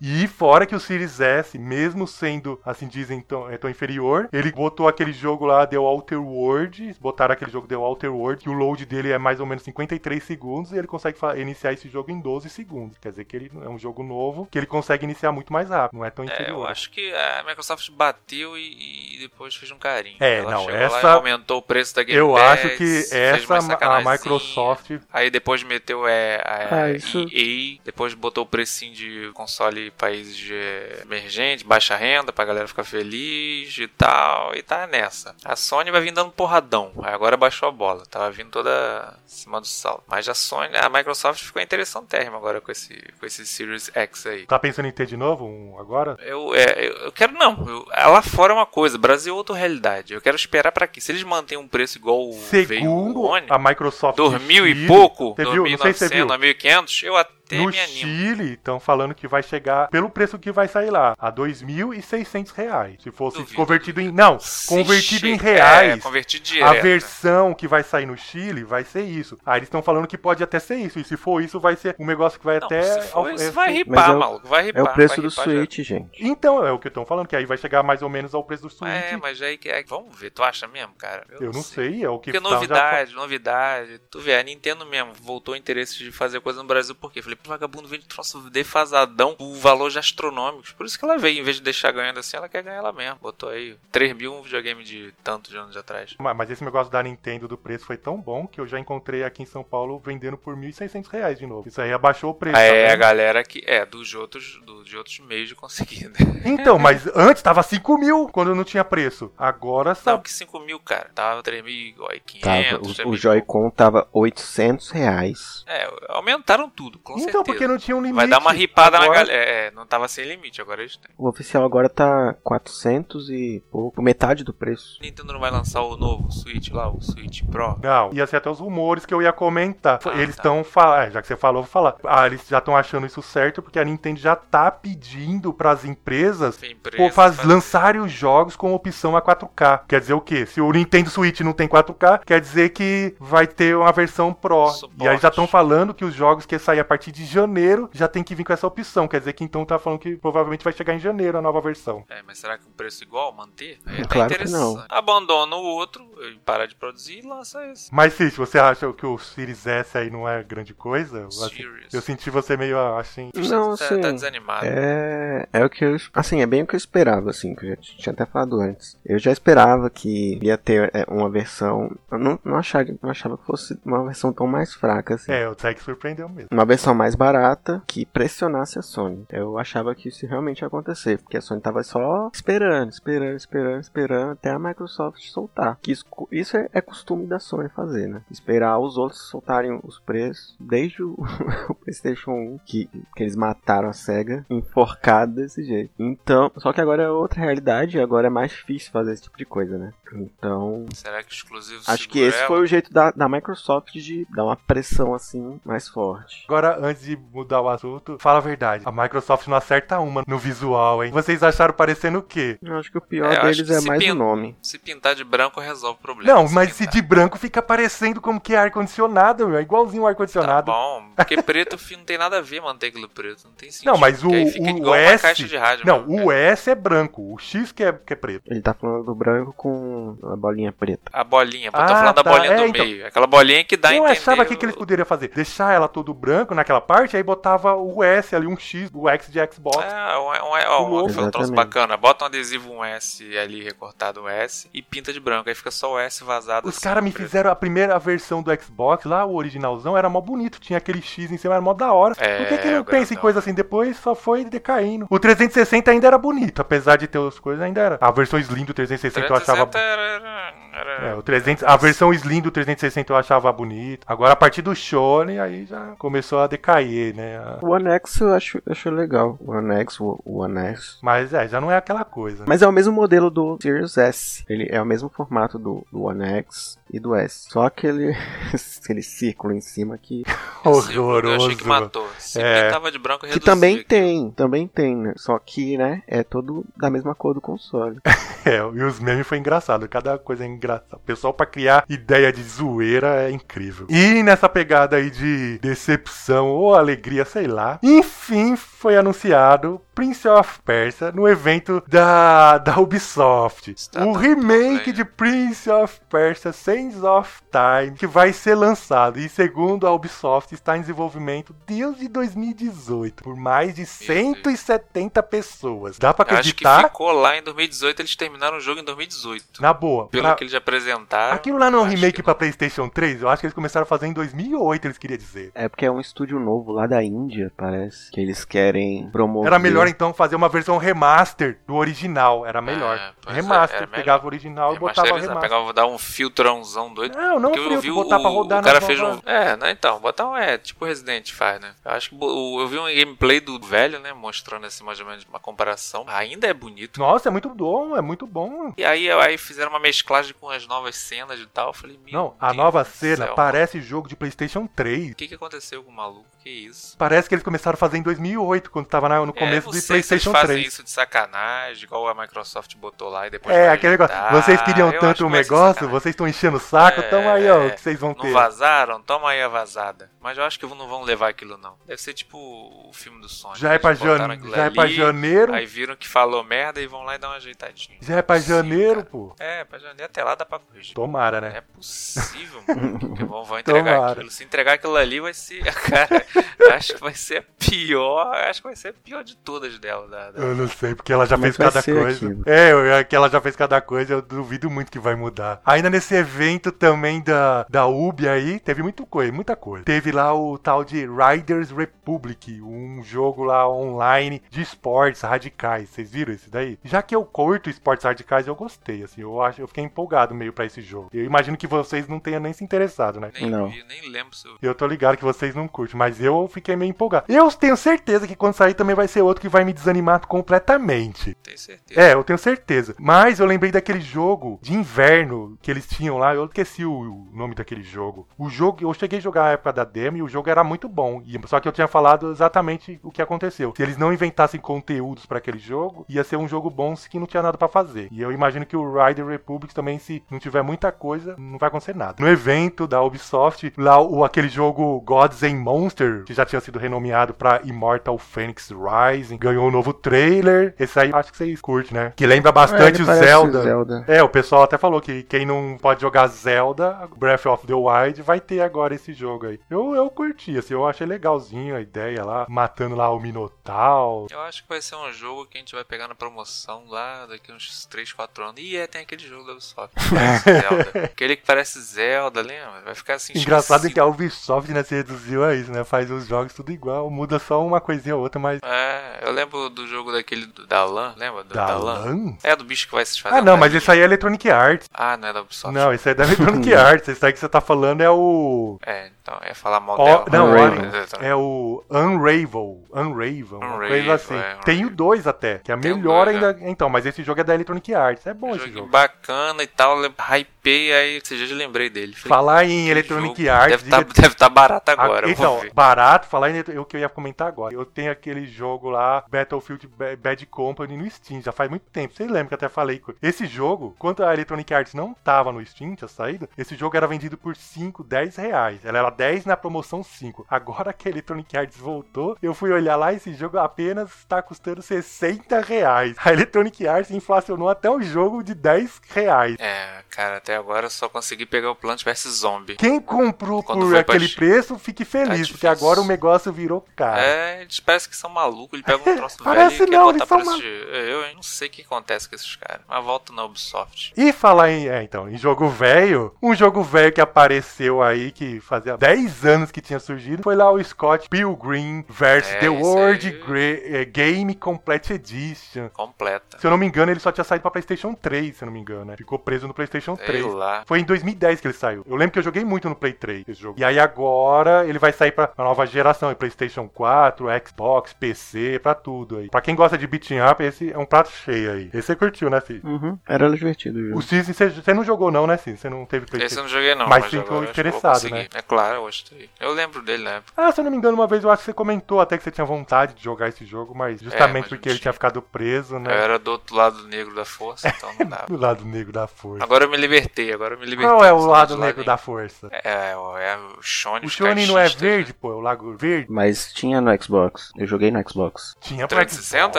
[0.00, 4.50] E fora que o Series S, mesmo sendo assim dizem tão, é tão inferior, ele
[4.52, 8.52] botou aquele jogo lá The Outer World, botaram aquele jogo The Outer World, que o
[8.52, 12.20] load dele é mais ou menos 53 segundos e ele consegue iniciar esse jogo em
[12.20, 12.98] 12 segundos.
[12.98, 15.98] Quer dizer que ele é um jogo novo que ele consegue iniciar muito mais rápido,
[15.98, 16.58] não é tão É, inferior.
[16.60, 20.16] eu acho que a Microsoft bateu e, e depois fez um carinho.
[20.20, 23.76] É, Ela não, e essa- aumentou o preço da Game Eu Pass, acho que essa
[23.80, 24.00] a.
[24.00, 29.88] Microsoft Aí depois meteu é, a, Ah, isso- EA, depois botou o precinho de console
[29.88, 35.34] em países é, emergentes, baixa renda, pra galera ficar feliz e tal, e tá nessa.
[35.44, 39.60] A Sony vai vir dando porradão, agora baixou a bola, tava vindo toda em cima
[39.60, 40.04] do salto.
[40.06, 44.46] Mas a Sony, a Microsoft ficou interessantérrima agora com esse, com esse Series X aí.
[44.46, 46.16] Tá pensando em ter de novo um agora?
[46.20, 47.64] Eu, é, eu, eu quero não.
[47.66, 50.14] Eu, lá fora é uma coisa, Brasil é outra realidade.
[50.14, 51.00] Eu quero esperar pra quê?
[51.00, 54.74] Se eles mantêm um preço igual veio Segundo o One, a Microsoft dois mil e
[54.74, 55.64] Chile, pouco, Você viu?
[55.64, 56.54] Não sei se você 2.900, viu.
[56.54, 57.98] 2.500, eu até No me animo.
[57.98, 62.96] Chile, estão falando que vai chegar, pelo preço que vai sair lá, a 2.600 reais.
[63.02, 64.10] Se fosse Duvido, convertido em.
[64.10, 65.92] Não, Se convertido em reais.
[65.92, 69.38] É, convertido A versão que vai sair no Chile vai ser isso.
[69.44, 70.98] Aí eles estão falando que pode até ser isso.
[70.98, 72.82] E se for isso, vai ser um negócio que vai Não, até.
[72.82, 74.46] se for isso, é, vai ripar, é o- maluco.
[74.48, 74.84] Vai É ripar.
[74.84, 76.24] o preço do Switch, gente.
[76.24, 78.62] Então, é o que estão falando, que aí vai chegar mais ou menos ao preço
[78.64, 78.90] do Switch.
[78.90, 79.82] É, mas aí que é.
[79.84, 81.24] Vamos ver, tu acha mesmo, cara?
[81.40, 84.00] Eu não sei, é o que Porque tá- já- novidade, novidade.
[84.10, 87.20] Tu vê, a Nintendo mesmo voltou o interesse de fazer coisa no Brasil, por quê?
[87.36, 90.72] Falei, pô, vagabundo vende troço defasadão, o valor já astronômicos.
[90.72, 92.92] Por isso que ela veio, em vez de deixar ganhando assim, ela quer ganhar ela
[92.92, 93.18] mesmo.
[93.20, 96.14] Botou aí 3 mil um videogame de tantos anos atrás.
[96.18, 99.24] Ma- Mas esse negócio da Nintendo do preço foi tão bom que eu já encontrei
[99.24, 101.68] aqui em São Paulo vendendo por 1.600 reais de novo.
[101.68, 102.54] Isso aí abaixou o preço.
[102.56, 103.62] Tá é a galera que.
[103.66, 106.08] É, dos outros, do, de outros meios de conseguir.
[106.08, 106.16] né?
[106.46, 109.32] Então, mas antes tava 5 mil quando não tinha preço.
[109.36, 110.22] Agora Não, sabe.
[110.22, 111.10] que 5 mil, cara.
[111.14, 112.40] Tava 3.500.
[112.40, 115.64] Tava, o, 3.000 o Joy-Con tava 800 reais.
[115.66, 117.44] É, aumentaram tudo, com Então, certeza.
[117.44, 118.16] porque não tinha um limite.
[118.16, 119.32] Vai dar uma ripada Agora- na galera.
[119.42, 121.10] É, não tava sem limite, agora eles têm.
[121.18, 124.98] O oficial agora tá 400 e pouco, metade do preço.
[125.02, 127.78] Nintendo não vai lançar o novo Switch lá, o Switch Pro.
[127.82, 129.98] Não, ia ser até os rumores que eu ia comentar.
[130.04, 130.40] Ah, eles tá.
[130.42, 131.96] estão falando, já que você falou, vou falar.
[132.04, 136.56] Ah, eles já estão achando isso certo porque a Nintendo já tá pedindo pras empresas
[136.56, 139.84] Tem empresa, pô, faz, faz- lançarem os jogos com opção a 4K.
[139.88, 140.46] Quer dizer o quê?
[140.46, 144.68] Se o Nintendo Switch não tem 4K, quer dizer que vai ter uma versão Pro.
[144.68, 145.04] Suporte.
[145.04, 148.06] E aí já estão falando que os jogos que saem a partir de janeiro já
[148.06, 149.08] tem que vir com essa opção.
[149.08, 152.04] Quer dizer que então tá falando que provavelmente vai chegar em janeiro a nova versão.
[152.10, 153.78] É, mas será que o preço igual manter?
[153.86, 154.84] Aí tá Claro que não.
[154.88, 156.06] Abandona o outro,
[156.44, 157.92] para de produzir e lança esse.
[157.92, 161.20] Mas, Cid, você acha que o Series S aí não é grande coisa?
[161.20, 161.94] Eu, assim, Series.
[161.94, 163.30] eu senti você meio assim.
[163.34, 164.66] Não, tá, assim, tá desanimado.
[164.66, 165.96] É, é o que eu.
[166.12, 168.98] Assim, é bem o que eu esperava, assim, que eu já tinha até falado antes.
[169.04, 171.96] Eu já esperava que ia ter é, uma versão.
[172.10, 175.32] Eu não, não, achava, não achava que fosse uma versão tão mais fraca, assim.
[175.32, 176.48] É, o Tech surpreendeu mesmo.
[176.50, 179.26] Uma versão mais barata que pressionasse a Sony.
[179.30, 183.80] Eu achava que isso realmente ia acontecer, porque a Sony tava só esperando, esperando, esperando,
[183.80, 185.78] esperando até a Microsoft soltar.
[185.82, 188.22] Que isso, isso é, é costume da Sony fazer, né?
[188.30, 191.14] Esperar os outros soltarem os preços desde o,
[191.68, 195.92] o PlayStation 1, que, que eles mataram a SEGA enforcado desse jeito.
[195.98, 199.44] Então, só que agora é outra realidade agora é mais difícil fazer esse tipo de
[199.44, 199.92] coisa, né?
[200.14, 202.46] Então, Será que exclusivo acho que esse ela?
[202.46, 206.44] foi o jeito da, da Microsoft de dar uma pressão assim mais forte.
[206.48, 208.82] Agora, antes de mudar o assunto, fala a verdade.
[208.86, 211.10] A Microsoft não acerta uma no visual, hein?
[211.10, 212.58] Vocês acharam parecendo o quê?
[212.62, 214.56] Eu acho que o pior É, deles que é se mais pin- o nome.
[214.62, 216.32] Se pintar de branco resolve o problema.
[216.32, 216.94] Não, mas se pintar.
[216.94, 219.58] de branco fica parecendo como que é ar-condicionado, meu.
[219.58, 220.72] É igualzinho o Tá ar-condicionado.
[220.72, 223.90] bom, porque preto não tem nada a ver manter aquilo preto, não tem sentido.
[223.92, 224.34] não, mas o, o
[224.68, 225.22] igual uma S.
[225.22, 225.86] caixa de rádio.
[225.86, 227.32] não, mesmo, o S é branco.
[227.34, 228.42] O X que é, que é preto.
[228.46, 231.10] Ele tá falando do branco com a bolinha preta.
[231.12, 232.84] A bolinha, pô, tô Ah, falando da tá, bolinha é, do então.
[232.84, 233.06] meio.
[233.06, 234.12] Aquela bolinha que dá eu entender.
[234.18, 235.28] achava que, o- que eles poderiam fazer?
[235.28, 239.30] Deixar ela todo branco naquela parte, aí botava o S ali, um X, o X
[239.30, 239.84] de Xbox.
[239.84, 241.96] É, um, um, ó, um, foi um troço bacana.
[241.96, 245.48] Bota um adesivo, um S ali, recortado um S, e pinta de branco.
[245.48, 246.68] Aí fica só o S vazado.
[246.68, 247.26] Os assim, caras me preto.
[247.26, 251.30] fizeram a primeira versão do Xbox, lá o originalzão, era mó bonito, tinha aquele X
[251.30, 252.14] em cima, era mó da hora.
[252.18, 253.52] É, Por que, que não pensa em coisa assim?
[253.52, 255.06] Depois só foi decaindo.
[255.10, 257.98] O 360 ainda era bonito, apesar de ter as coisas, ainda era.
[258.00, 261.76] A versão Slim do 360 eu achava 360 era, era, era- É, o 300, a
[261.76, 264.04] versão Slim do 360 eu achava bonita.
[264.06, 267.38] Agora a partir do Shone aí já começou a decair, né?
[267.38, 269.36] A- O One X eu acho, eu acho legal.
[269.40, 270.96] O One X, o One S.
[271.02, 272.44] Mas é, já não é aquela coisa.
[272.46, 274.44] Mas é o mesmo modelo do Series S.
[274.48, 277.46] Ele é o mesmo formato do, do One X e do S.
[277.50, 278.14] Só aquele,
[278.82, 280.22] aquele círculo em cima que.
[280.66, 281.46] Esse Eu Horroroso.
[281.46, 282.08] achei que matou.
[282.18, 282.66] Se É.
[282.66, 285.12] pintava de branco, Que também tem, também tem, né?
[285.16, 287.98] Só que, né, é todo da mesma cor do console.
[288.46, 289.88] É, e os memes foi engraçado.
[289.88, 290.65] Cada coisa é engraçada.
[290.92, 293.86] O pessoal pra criar ideia de zoeira é incrível.
[293.88, 297.78] E nessa pegada aí de decepção ou alegria, sei lá.
[297.82, 303.70] Enfim, foi anunciado Prince of Persia no evento da, da Ubisoft.
[303.72, 309.18] Está o remake de Prince of Persia Sands of Time, que vai ser lançado.
[309.18, 313.24] E segundo a Ubisoft, está em desenvolvimento desde 2018.
[313.24, 315.98] Por mais de 170 pessoas.
[315.98, 316.90] Dá pra Eu Acho que acreditar?
[316.90, 319.62] ficou lá em 2018, eles terminaram o jogo em 2018.
[319.62, 320.08] Na boa.
[320.08, 321.34] Pelo pra- que eles apresentaram.
[321.34, 322.34] Aquilo lá não é um remake não.
[322.34, 323.22] PlayStation 3?
[323.22, 325.50] Eu acho que eles começaram a fazer em 2008, eles queriam dizer.
[325.54, 328.10] É porque é um estúdio novo lá da Índia, parece.
[328.10, 328.65] Que eles querem
[329.12, 329.46] promover.
[329.48, 332.44] Era melhor então fazer uma versão remaster do original.
[332.46, 332.96] Era melhor.
[332.96, 333.76] É, é, remaster.
[333.76, 333.96] era melhor.
[333.96, 335.40] pegava o original e botava remaster.
[335.40, 337.16] pegava, dar um filtrãozão doido.
[337.16, 339.20] Não, não Porque eu filtro, vi botar o, pra rodar o cara fez um.
[339.24, 339.70] É, né?
[339.70, 340.36] Então, botar um.
[340.36, 341.72] É, tipo o Resident faz, né?
[341.84, 344.12] Eu acho que o- eu vi um gameplay do velho, né?
[344.12, 346.04] Mostrando assim, mais ou menos uma comparação.
[346.08, 346.98] Ainda é bonito.
[347.00, 348.72] Nossa, é muito bom, é muito bom.
[348.76, 351.68] E aí, aí fizeram uma mesclagem com as novas cenas e tal.
[351.68, 355.12] Eu falei, Não, a nova cena céu, parece jogo de PlayStation 3.
[355.12, 356.26] O que, que aconteceu com o maluco?
[356.46, 356.96] Que isso?
[356.96, 359.82] Parece que eles começaram a fazer em 2008, quando tava no É, começo não do
[359.84, 360.68] PlayStation eles fazem 3.
[360.68, 363.52] isso de sacanagem, igual a Microsoft botou lá e depois.
[363.56, 364.14] É, aquele negócio.
[364.30, 367.50] Vocês queriam Eu tanto o ser negócio, vocês estão enchendo o saco, É, então aí,
[367.50, 367.70] ó, o é.
[367.70, 368.30] que vocês vão Não ter.
[368.30, 369.02] vazaram?
[369.02, 370.08] Toma aí a vazada.
[370.20, 371.74] Mas eu acho que não vão levar aquilo, não.
[371.84, 373.58] Deve ser tipo o filme do Sonic.
[373.58, 374.16] Já é pra, aquilo
[374.54, 375.52] já é pra janeiro.
[375.52, 377.98] Aí viram que falou merda e vão lá e dar uma ajeitadinha.
[378.00, 379.06] Já é pra Sim, janeiro, cara.
[379.06, 379.34] pô.
[379.40, 380.94] É, pra janeiro até lá dá pra corrigir.
[380.94, 381.54] Tomara, né?
[381.56, 383.16] é possível, mano.
[383.26, 384.12] vão, vão entregar Tomara.
[384.12, 384.30] aquilo.
[384.30, 385.64] Se entregar aquilo ali, vai ser.
[385.74, 386.26] Cara,
[386.72, 388.34] acho que vai ser a pior.
[388.34, 390.06] Acho que vai ser a pior de todas dela.
[390.08, 392.26] Da, da- Eu não sei, porque ela já Como fez é vai cada coisa.
[392.26, 392.42] aquilo?
[392.46, 395.60] É, eu- é que ela já fez cada coisa, eu duvido muito que vai mudar.
[395.64, 399.84] Ainda nesse evento também da, da Ubi aí, teve muito coisa, muita coisa.
[399.84, 405.88] Teve lá o tal de Riders Republic, um jogo lá online de esportes radicais.
[405.90, 406.78] Vocês viram esse daí?
[406.84, 410.52] Já que eu curto esportes radicais, eu gostei, assim, eu acho, eu fiquei empolgado meio
[410.52, 411.08] pra esse jogo.
[411.12, 413.30] Eu imagino que vocês não tenham nem se interessado, né?
[413.40, 413.68] Nem, Não.
[413.68, 414.56] vi, nem lembro se eu.
[414.62, 417.26] Eu tô ligado que vocês não curtem, mas eu fiquei meio empolgado.
[417.28, 421.34] Eu tenho certeza que quando sair também vai ser outro que vai me desanimar completamente.
[421.42, 422.00] Tenho certeza.
[422.00, 422.94] É, eu tenho certeza.
[422.98, 426.34] Mas eu lembrei daquele jogo de inverno que eles tinham lá.
[426.34, 428.26] Eu esqueci o, o nome daquele jogo.
[428.38, 430.88] O jogo, eu cheguei a jogar na época da demo e o jogo era muito
[430.88, 431.22] bom.
[431.24, 433.72] E- só que eu tinha falado exatamente o que aconteceu.
[433.76, 437.26] Se eles não inventassem conteúdos pra aquele jogo, ia ser um jogo bom que não
[437.26, 438.08] tinha nada pra fazer.
[438.10, 441.68] E eu imagino que o Rider Republic também, se não tiver muita coisa, não vai
[441.68, 442.16] acontecer nada.
[442.18, 446.78] No evento da Ubisoft, lá o, aquele jogo Gods and Monsters, que já tinha sido
[446.78, 450.74] renomeado pra Immortal Phoenix Rising, ganhou um novo trailer.
[450.78, 452.12] Esse aí acho que vocês curtem, né?
[452.16, 453.62] Que lembra É, bastante ele o Zelda.
[453.62, 454.04] Zelda.
[454.06, 458.22] É, o pessoal até falou que quem não pode jogar Zelda, Breath of the Wild,
[458.22, 459.60] vai ter agora esse jogo aí.
[459.70, 464.26] Eu, eu curti, assim, eu achei legalzinho a ideia lá, matando lá o Minotauro.
[464.30, 467.26] Eu acho que vai ser um jogo que a gente vai pegar na promoção lá
[467.26, 468.54] daqui uns 3, 4 anos.
[468.60, 469.94] E é, tem aquele jogo da Ubisoft.
[470.44, 471.04] Zelda.
[471.04, 472.82] Aquele que parece Zelda, lembra?
[472.84, 473.32] Vai ficar assim.
[473.36, 473.94] Engraçado é esquisito.
[473.94, 475.84] que a Ubisoft né, se reduziu a isso, né?
[475.96, 478.60] Faz os jogos tudo igual, muda só uma coisinha ou outra, mas.
[478.62, 481.42] É, eu lembro do jogo daquele do, da LAN, lembra?
[481.42, 482.04] Do, Da LAN?
[482.04, 482.36] LAN?
[482.42, 483.34] É do bicho que vai se fazer.
[483.36, 484.86] Ah, não, mas esse aí é Electronic Arts.
[484.92, 485.74] Ah, não é da Ubisoft.
[485.74, 487.08] Não, esse aí é da Electronic Arts.
[487.08, 488.78] Esse aí que você tá falando é o.
[488.84, 490.24] É, então, é falar mal Ó, dela.
[490.30, 492.82] não, mas- É o Unravel.
[492.92, 494.34] Unravel, uma Unravel, coisa assim.
[494.36, 494.96] é, Tem o Unravel.
[494.96, 496.58] 2 até, que é Tem o melhor dois, ainda.
[496.68, 498.26] Então, mas esse jogo é da Electronic Arts.
[498.26, 498.86] É bom esse jogo.
[498.88, 502.12] bacana e tal, hypei aí, você já lembrei dele.
[502.12, 503.70] Falei, Falar em Electronic jogo, Arts.
[503.70, 505.72] Deve estar diga- deve tá barato agora, eu vou então, ver.
[505.86, 507.74] Barato, falar em o que eu ia comentar agora.
[507.74, 512.14] Eu tenho aquele jogo lá, Battlefield Ba- Bad Company no Steam, já faz muito tempo.
[512.14, 515.64] Vocês lembram que eu até falei esse jogo, quando a Electronic Arts não tava no
[515.64, 518.84] Steam, tinha saído, esse jogo era vendido por 5, 10 reais.
[518.84, 520.46] Ela era 10 na promoção 5.
[520.50, 524.82] Agora que a Electronic Arts voltou, eu fui olhar lá, esse jogo apenas está custando
[524.82, 526.16] 60 reais.
[526.24, 529.56] A Electronic Arts inflacionou até o jogo de 10 reais.
[529.58, 532.76] É, cara, até agora eu só consegui pegar o Plant vs Zombie.
[532.76, 535.54] Quem comprou Quando por pra aquele preço, fique feliz, difícil.
[535.54, 537.20] porque agora o negócio virou caro.
[537.20, 540.18] É, eles parecem que são malucos, eles pegam um troço Parece velho e não, quer
[540.18, 540.66] botar preço de...
[540.66, 542.82] Eu hein, não sei o que acontece com esses caras.
[542.88, 544.12] Mas volta na Ubisoft.
[544.16, 548.60] E falar em, é, então, em jogo velho, um jogo velho que apareceu aí, que
[548.60, 552.50] fazia 10 anos que tinha surgido, foi lá o Scott Pilgrim vs.
[552.52, 553.30] É, The World.
[553.46, 555.88] Gra- eh, Game Complete Edition.
[555.90, 556.58] Completa.
[556.58, 558.72] Se eu não me engano, ele só tinha saído pra PlayStation 3, se eu não
[558.72, 559.16] me engano, né?
[559.16, 560.44] Ficou preso no PlayStation Sei 3.
[560.54, 560.82] lá.
[560.86, 562.04] Foi em 2010 que ele saiu.
[562.06, 563.78] Eu lembro que eu joguei muito no Play 3 esse jogo.
[563.78, 569.38] E aí agora ele vai sair pra nova geração, PlayStation 4, Xbox, PC, pra tudo
[569.38, 569.48] aí.
[569.48, 571.90] Pra quem gosta de beat'em up, esse é um prato cheio aí.
[571.92, 572.82] Esse você curtiu, né, Cis?
[572.84, 573.18] Uhum.
[573.26, 574.18] Era divertido o jogo.
[574.18, 575.80] O Cis, você, não jogou não, né, Cis?
[575.80, 576.60] Você não teve Esse PlayStation.
[576.60, 578.46] eu não joguei não, Mas mas, ficou eu eu interessado, né?
[578.54, 579.50] É claro, eu gostei.
[579.58, 580.52] Eu lembro dele na época.
[580.56, 582.44] Ah, se eu não me engano, uma vez eu acho que você comentou até que
[582.44, 585.96] você tinha vontade de jogar esse jogo, mas justamente mas porque ele tinha ficado preso,
[585.96, 586.12] Eu né?
[586.16, 588.46] era do outro lado negro da força, então não dava.
[588.46, 589.64] Do lado negro da força.
[589.64, 591.12] Agora eu me libertei, agora eu me libertei.
[591.12, 592.68] Qual é o lado do negro da força?
[592.70, 594.24] É, é, o- é o Shone.
[594.24, 595.36] O os Shone não é verde, né?
[595.40, 596.26] pô, é o lago verde.
[596.30, 597.70] Mas tinha no Xbox.
[597.76, 598.74] Eu joguei no Xbox.
[598.80, 599.78] Tinha pra 360?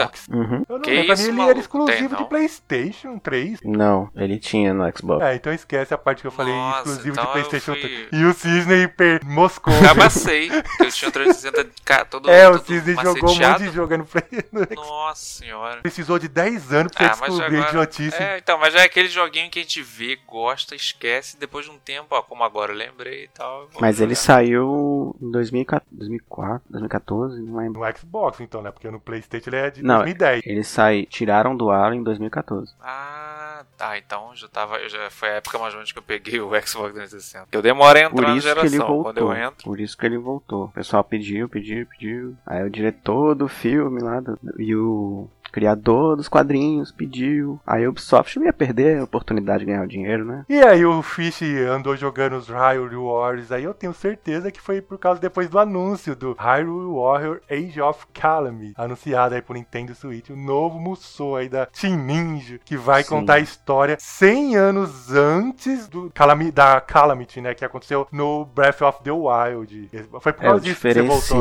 [0.02, 0.26] Xbox.
[0.28, 0.64] Uhum.
[0.68, 1.50] Eu não Que lembro, pra isso, mim ele maluco?
[1.50, 2.28] era exclusivo Tem, de?
[2.28, 3.60] PlayStation 3.
[3.64, 5.24] Não, ele tinha no Xbox.
[5.24, 8.08] É, então esquece a parte que eu falei Nossa, exclusivo então de PlayStation fui- 3.
[8.12, 9.24] E o Cisne per...
[9.24, 9.74] moscou.
[9.82, 13.70] Cabacei, eu tinha um 360 ca- todo É, o todo Cisne jogou um monte de
[13.70, 14.24] jogo no Play.
[14.76, 15.80] Nossa senhora.
[15.80, 17.68] Precisou de 10 anos pra Ah, descobrir agora...
[17.68, 18.16] idiotice.
[18.22, 21.78] É, então, mas é aquele joguinho que a gente vê, gosta, esquece, depois de um
[21.78, 23.68] tempo, ó, como agora eu lembrei e tal.
[23.80, 24.24] Mas ele jogar.
[24.26, 27.80] saiu em 2004, 2004, 2014, não lembro.
[27.82, 28.70] No Xbox, então, né?
[28.70, 30.42] Porque no PlayStation ele é de Não, 2010.
[30.46, 32.72] Ele sai, tiraram do ar em 2014.
[32.80, 34.78] Ah, tá, então já tava.
[34.88, 37.48] Já foi a época mais ou menos que eu peguei o Xbox 360.
[37.52, 39.02] Eu demoro a entrar Por na isso que ele geração.
[39.02, 39.42] Quando eu voltou.
[39.44, 39.64] entro.
[39.64, 40.64] Por isso que ele voltou.
[40.64, 42.36] O pessoal pediu, pediu, pediu.
[42.46, 47.60] Aí o diretor do filme lá do- e o criador dos quadrinhos pediu.
[47.66, 50.44] Aí a Ubisoft não ia perder a oportunidade de ganhar o dinheiro, né?
[50.48, 54.80] E aí o Fish andou jogando os Hyrule Warriors, aí eu tenho certeza que foi
[54.80, 59.94] por causa depois do anúncio do Hyrule Warrior Age of Calamity, anunciado aí por Nintendo
[59.94, 63.10] Switch, o novo Musou aí da Team Ninja, que vai Sim.
[63.10, 68.82] contar a história 100 anos antes do Calami- da Calamity, né, que aconteceu no Breath
[68.82, 69.88] of the Wild.
[70.20, 71.40] Foi por É, causa disso que você voltou,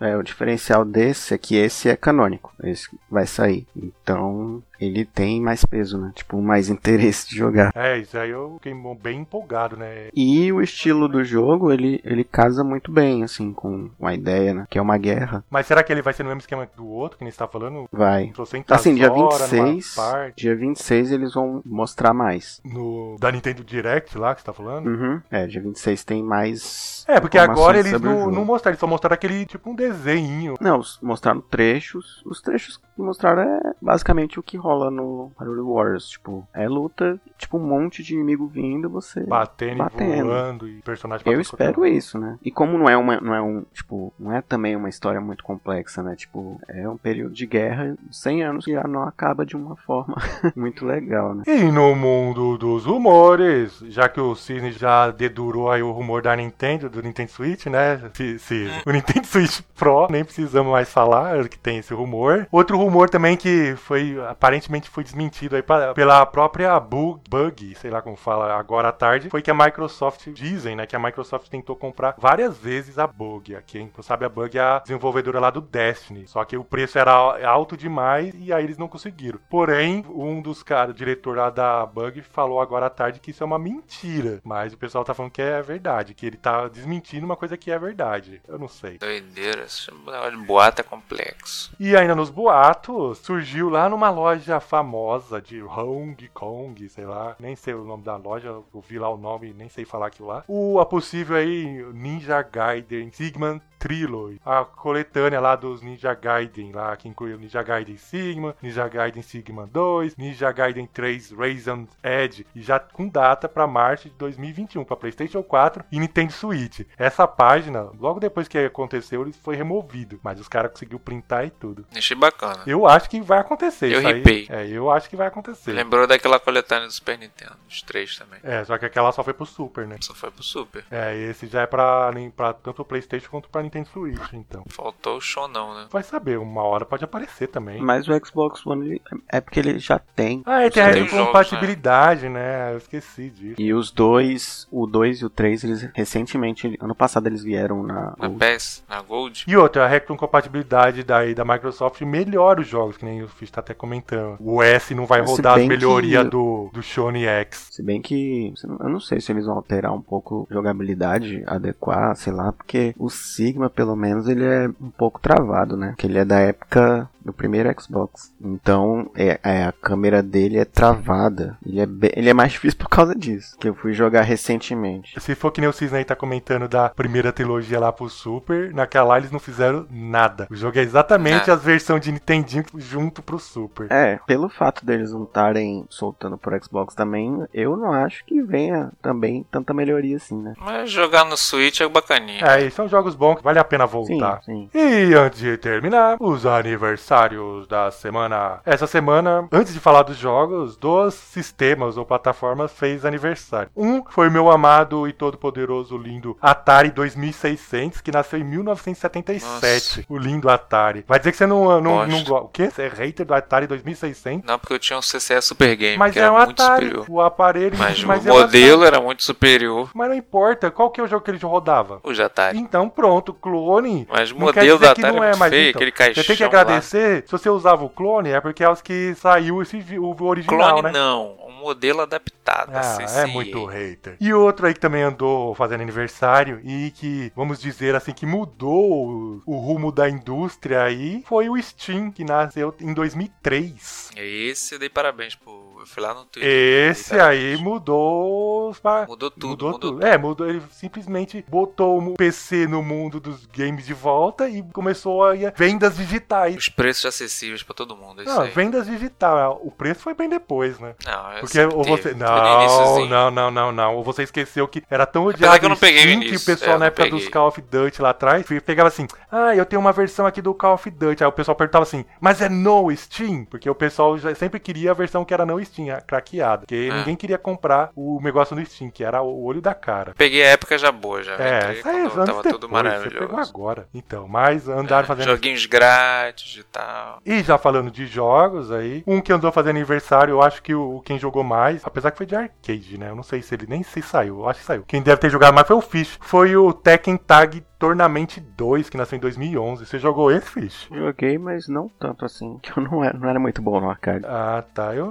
[0.00, 0.10] né?
[0.10, 2.52] é, o diferencial desse é que esse é canônico.
[2.62, 3.66] Esse vai sair.
[3.74, 6.12] Então, ele tem mais peso, né?
[6.14, 7.70] Tipo, mais interesse de jogar.
[7.74, 10.08] É, isso aí eu fiquei bem empolgado, né?
[10.14, 14.66] E o estilo do jogo, ele, ele casa muito bem, assim, com a ideia, né?
[14.70, 15.44] Que é uma guerra.
[15.50, 17.46] Mas será que ele vai ser no mesmo esquema do outro, que nem você tá
[17.48, 17.86] falando?
[17.92, 18.32] Vai.
[18.68, 20.36] Assim, dia horas numa 26, parte?
[20.42, 22.60] dia 26 eles vão mostrar mais.
[22.64, 24.86] no da Nintendo Direct lá que você tá falando?
[24.86, 25.20] Uhum.
[25.30, 27.04] É, dia 26 tem mais.
[27.08, 30.54] É, porque agora eles não, não mostraram, eles só mostraram aquele tipo um desenho.
[30.60, 32.22] Não, os- mostraram trechos.
[32.24, 36.08] Os trechos que mostraram é basicamente o que rola no Hyrule Warriors.
[36.08, 39.20] Tipo, é luta, tipo um monte de inimigo vindo, você.
[39.20, 40.12] Batendo, Batendo.
[40.14, 42.38] e voando e personagem Eu é espero isso, né?
[42.44, 45.42] E como não é uma, não é um, tipo, não é também uma história muito
[45.42, 46.14] complexa, né?
[46.14, 50.16] Tipo, é um período de guerra, 100 anos que já não acaba de uma forma
[50.54, 51.42] muito legal, né?
[51.46, 56.34] E no mundo dos rumores, já que o Cisne já dedurou aí o rumor da
[56.36, 58.00] Nintendo, do Nintendo Switch, né?
[58.14, 62.46] Se, se- o Nintendo Switch Pro, nem precisamos mais falar que tem esse rumor.
[62.52, 64.59] Outro rumor também que foi, aparentemente
[64.90, 69.30] foi desmentido aí pa- pela própria Bug, Bug, sei lá como fala agora à tarde,
[69.30, 73.56] foi que a Microsoft, dizem, né, que a Microsoft tentou comprar várias vezes a Bug.
[73.66, 76.26] Quem não sabe, a Bug é a desenvolvedora lá do Destiny.
[76.26, 79.38] Só que o preço era alto demais e aí eles não conseguiram.
[79.48, 83.46] Porém, um dos caras, diretor lá da Bug, falou agora à tarde que isso é
[83.46, 84.40] uma mentira.
[84.44, 87.70] Mas o pessoal tá falando que é verdade, que ele tá desmentindo uma coisa que
[87.70, 88.40] é verdade.
[88.48, 88.98] Eu não sei.
[88.98, 91.72] Doideira, esse negócio de boato é complexo.
[91.78, 97.54] E ainda nos boatos, surgiu lá numa loja famosa de Hong Kong, sei lá, nem
[97.54, 100.44] sei o nome da loja, eu vi lá o nome, nem sei falar aquilo lá.
[100.48, 106.94] O a possível aí Ninja Gaiden Sigma Trilogy, a coletânea lá dos Ninja Gaiden lá,
[106.96, 112.46] que inclui o Ninja Gaiden Sigma, Ninja Gaiden Sigma 2, Ninja Gaiden 3 Raisin Edge,
[112.54, 116.80] e já com data pra março de 2021 para PlayStation 4 e Nintendo Switch.
[116.98, 121.50] Essa página, logo depois que aconteceu, ele foi removido, mas os caras conseguiu printar e
[121.50, 121.86] tudo.
[121.96, 122.62] Achei bacana.
[122.66, 124.46] Eu acho que vai acontecer Eu ripei.
[124.50, 125.72] É, eu acho que vai acontecer.
[125.72, 128.40] Lembrou daquela coletânea do Super Nintendo, os três também.
[128.42, 129.96] É, só que aquela só foi pro Super, né?
[130.00, 130.84] Só foi pro Super.
[130.90, 134.64] É, esse já é pra, pra tanto o PlayStation quanto pra Nintendo Switch, então.
[134.68, 135.86] Faltou o Shonão, né?
[135.90, 137.80] Vai saber, uma hora pode aparecer também.
[137.80, 140.42] Mas o Xbox One ele- é porque ele já tem.
[140.46, 142.72] Ah, é, tem a compatibilidade, né?
[142.72, 143.56] Eu esqueci disso.
[143.60, 148.14] E os dois, o 2 e o 3, eles recentemente, ano passado eles vieram na.
[148.18, 149.44] Na PES, na Gold.
[149.46, 153.60] E outra, a retrocompatibilidade daí da Microsoft melhora os jogos, que nem o Fish tá
[153.60, 157.68] até comentando o S não vai rodar as bem que- melhorias do, do Shone X.
[157.70, 162.14] Se bem que eu não sei se eles vão alterar um pouco a jogabilidade, adequar,
[162.16, 165.94] sei lá, porque o Sigma, pelo menos, ele é um pouco travado, né?
[165.98, 168.32] Que ele é da época do primeiro Xbox.
[168.40, 171.58] Então, é, é, a câmera dele é travada.
[171.66, 173.56] Ele é, bem- ele é mais difícil por causa disso.
[173.58, 175.20] Que eu fui jogar recentemente.
[175.20, 178.72] Se for que nem o Cisne aí tá comentando da primeira trilogia lá pro Super,
[178.72, 180.46] naquela lá eles não fizeram nada.
[180.50, 181.54] O jogo é exatamente Nada.
[181.54, 183.90] as versões de Nintendinho junto pro Super.
[183.90, 188.92] É, pelo fato deles não estarem soltando pro Xbox também, eu não acho que venha
[189.02, 190.54] também tanta melhoria assim, né?
[190.58, 192.44] Mas jogar no Switch é bacaninha.
[192.44, 194.42] É, e são jogos bons que vale a pena Sim, voltar.
[194.44, 194.70] sim.
[194.72, 198.60] E antes de terminar, os aniversários da semana.
[198.64, 203.70] Essa semana, antes de falar dos jogos, dois sistemas ou plataformas fez aniversário.
[203.76, 210.06] Um foi o meu amado e todo poderoso lindo Atari 2600, que nasceu em 1977.
[210.08, 211.04] O lindo Atari.
[211.06, 212.10] Vai dizer que você não não, Gosto.
[212.10, 212.44] não gosta.
[212.44, 212.70] O quê?
[212.70, 214.46] Você é hater do Atari 2600?
[214.46, 216.86] Não, porque eu tinha um CCE Super Game, Mas que é era um muito Atari,
[216.86, 217.06] superior.
[217.08, 218.94] o aparelho, Mas, mas o é modelo Atari.
[218.96, 219.90] era muito superior.
[219.94, 222.00] Mas não importa, qual que é o jogo que ele rodava?
[222.02, 222.58] O de Atari.
[222.58, 224.06] Então pronto, clone.
[224.10, 225.78] Mas o modelo da Atari não é é mais feio, então.
[225.78, 226.48] aquele caixão Você tem que lá.
[226.48, 230.70] agradecer, se você usava o clone, é porque é os que saiu esse, o original,
[230.70, 230.92] Clone né?
[230.92, 232.70] não, um modelo adaptado.
[232.74, 233.18] Ah, CCE.
[233.20, 234.16] é muito hater.
[234.20, 239.06] E outro aí que também andou fazendo aniversário e que, vamos dizer assim, que mudou
[239.08, 244.10] o, o rumo da indústria aí, foi o Steam, que nasceu em 2003.
[244.16, 245.69] Esse eu dei parabéns pro.
[245.80, 246.90] Eu fui lá no Twitter.
[246.90, 248.74] Esse dei aí mudou
[249.08, 250.06] Mudou tudo, Mudou, mudou, tudo.
[250.06, 250.48] É, mudou.
[250.48, 255.52] Ele simplesmente botou o PC no mundo dos games de volta e começou a ir
[255.56, 256.56] vendas digitais.
[256.56, 258.20] Os preços acessíveis pra todo mundo.
[258.22, 258.50] é Não, aí.
[258.50, 259.56] vendas digitais.
[259.62, 260.94] O preço foi bem depois, né?
[261.04, 262.14] Não, eu Porque ou você.
[262.14, 263.96] Não, não, não, não, não.
[263.96, 266.70] Ou você esqueceu que era tão odiado que eu não peguei Steam que o pessoal
[266.70, 267.18] É, na não época peguei.
[267.18, 270.52] dos Call of Duty lá atrás pegava assim: Ah, eu tenho uma versão aqui do
[270.54, 271.22] Call of Duty.
[271.24, 273.44] Aí o pessoal perguntava assim: Mas é no Steam?
[273.44, 276.60] Porque o pessoal já sempre queria a versão que era no Steam, a craqueada.
[276.66, 276.96] Porque Ah.
[276.98, 280.12] ninguém queria comprar o negócio no Steam, que era o olho da cara.
[280.16, 281.34] Peguei a época já boa, já.
[281.34, 283.50] É, Entrei saiu quando anos tava depois, tudo você pegou maravilhoso.
[283.50, 283.88] agora.
[283.94, 287.18] Então, mas andaram É, fazendo Joguinhos grátis e tal.
[287.24, 291.00] E já falando de jogos aí, um que andou fazendo aniversário, eu acho que o
[291.04, 293.08] quem jogou mais, apesar que foi de arcade, né?
[293.10, 294.84] Eu não sei se ele nem se saiu, eu acho que saiu.
[294.86, 296.18] Quem deve ter jogado mais foi o Fish.
[296.20, 299.86] Foi o Tekken Tag Tournament 2, que nasceu em 2011.
[299.86, 300.86] Você jogou esse, Fish?
[300.92, 304.24] Joguei, mas não tanto assim, que eu não era, não era muito bom no arcade.
[304.26, 304.94] Ah, tá.
[304.94, 305.10] Eu,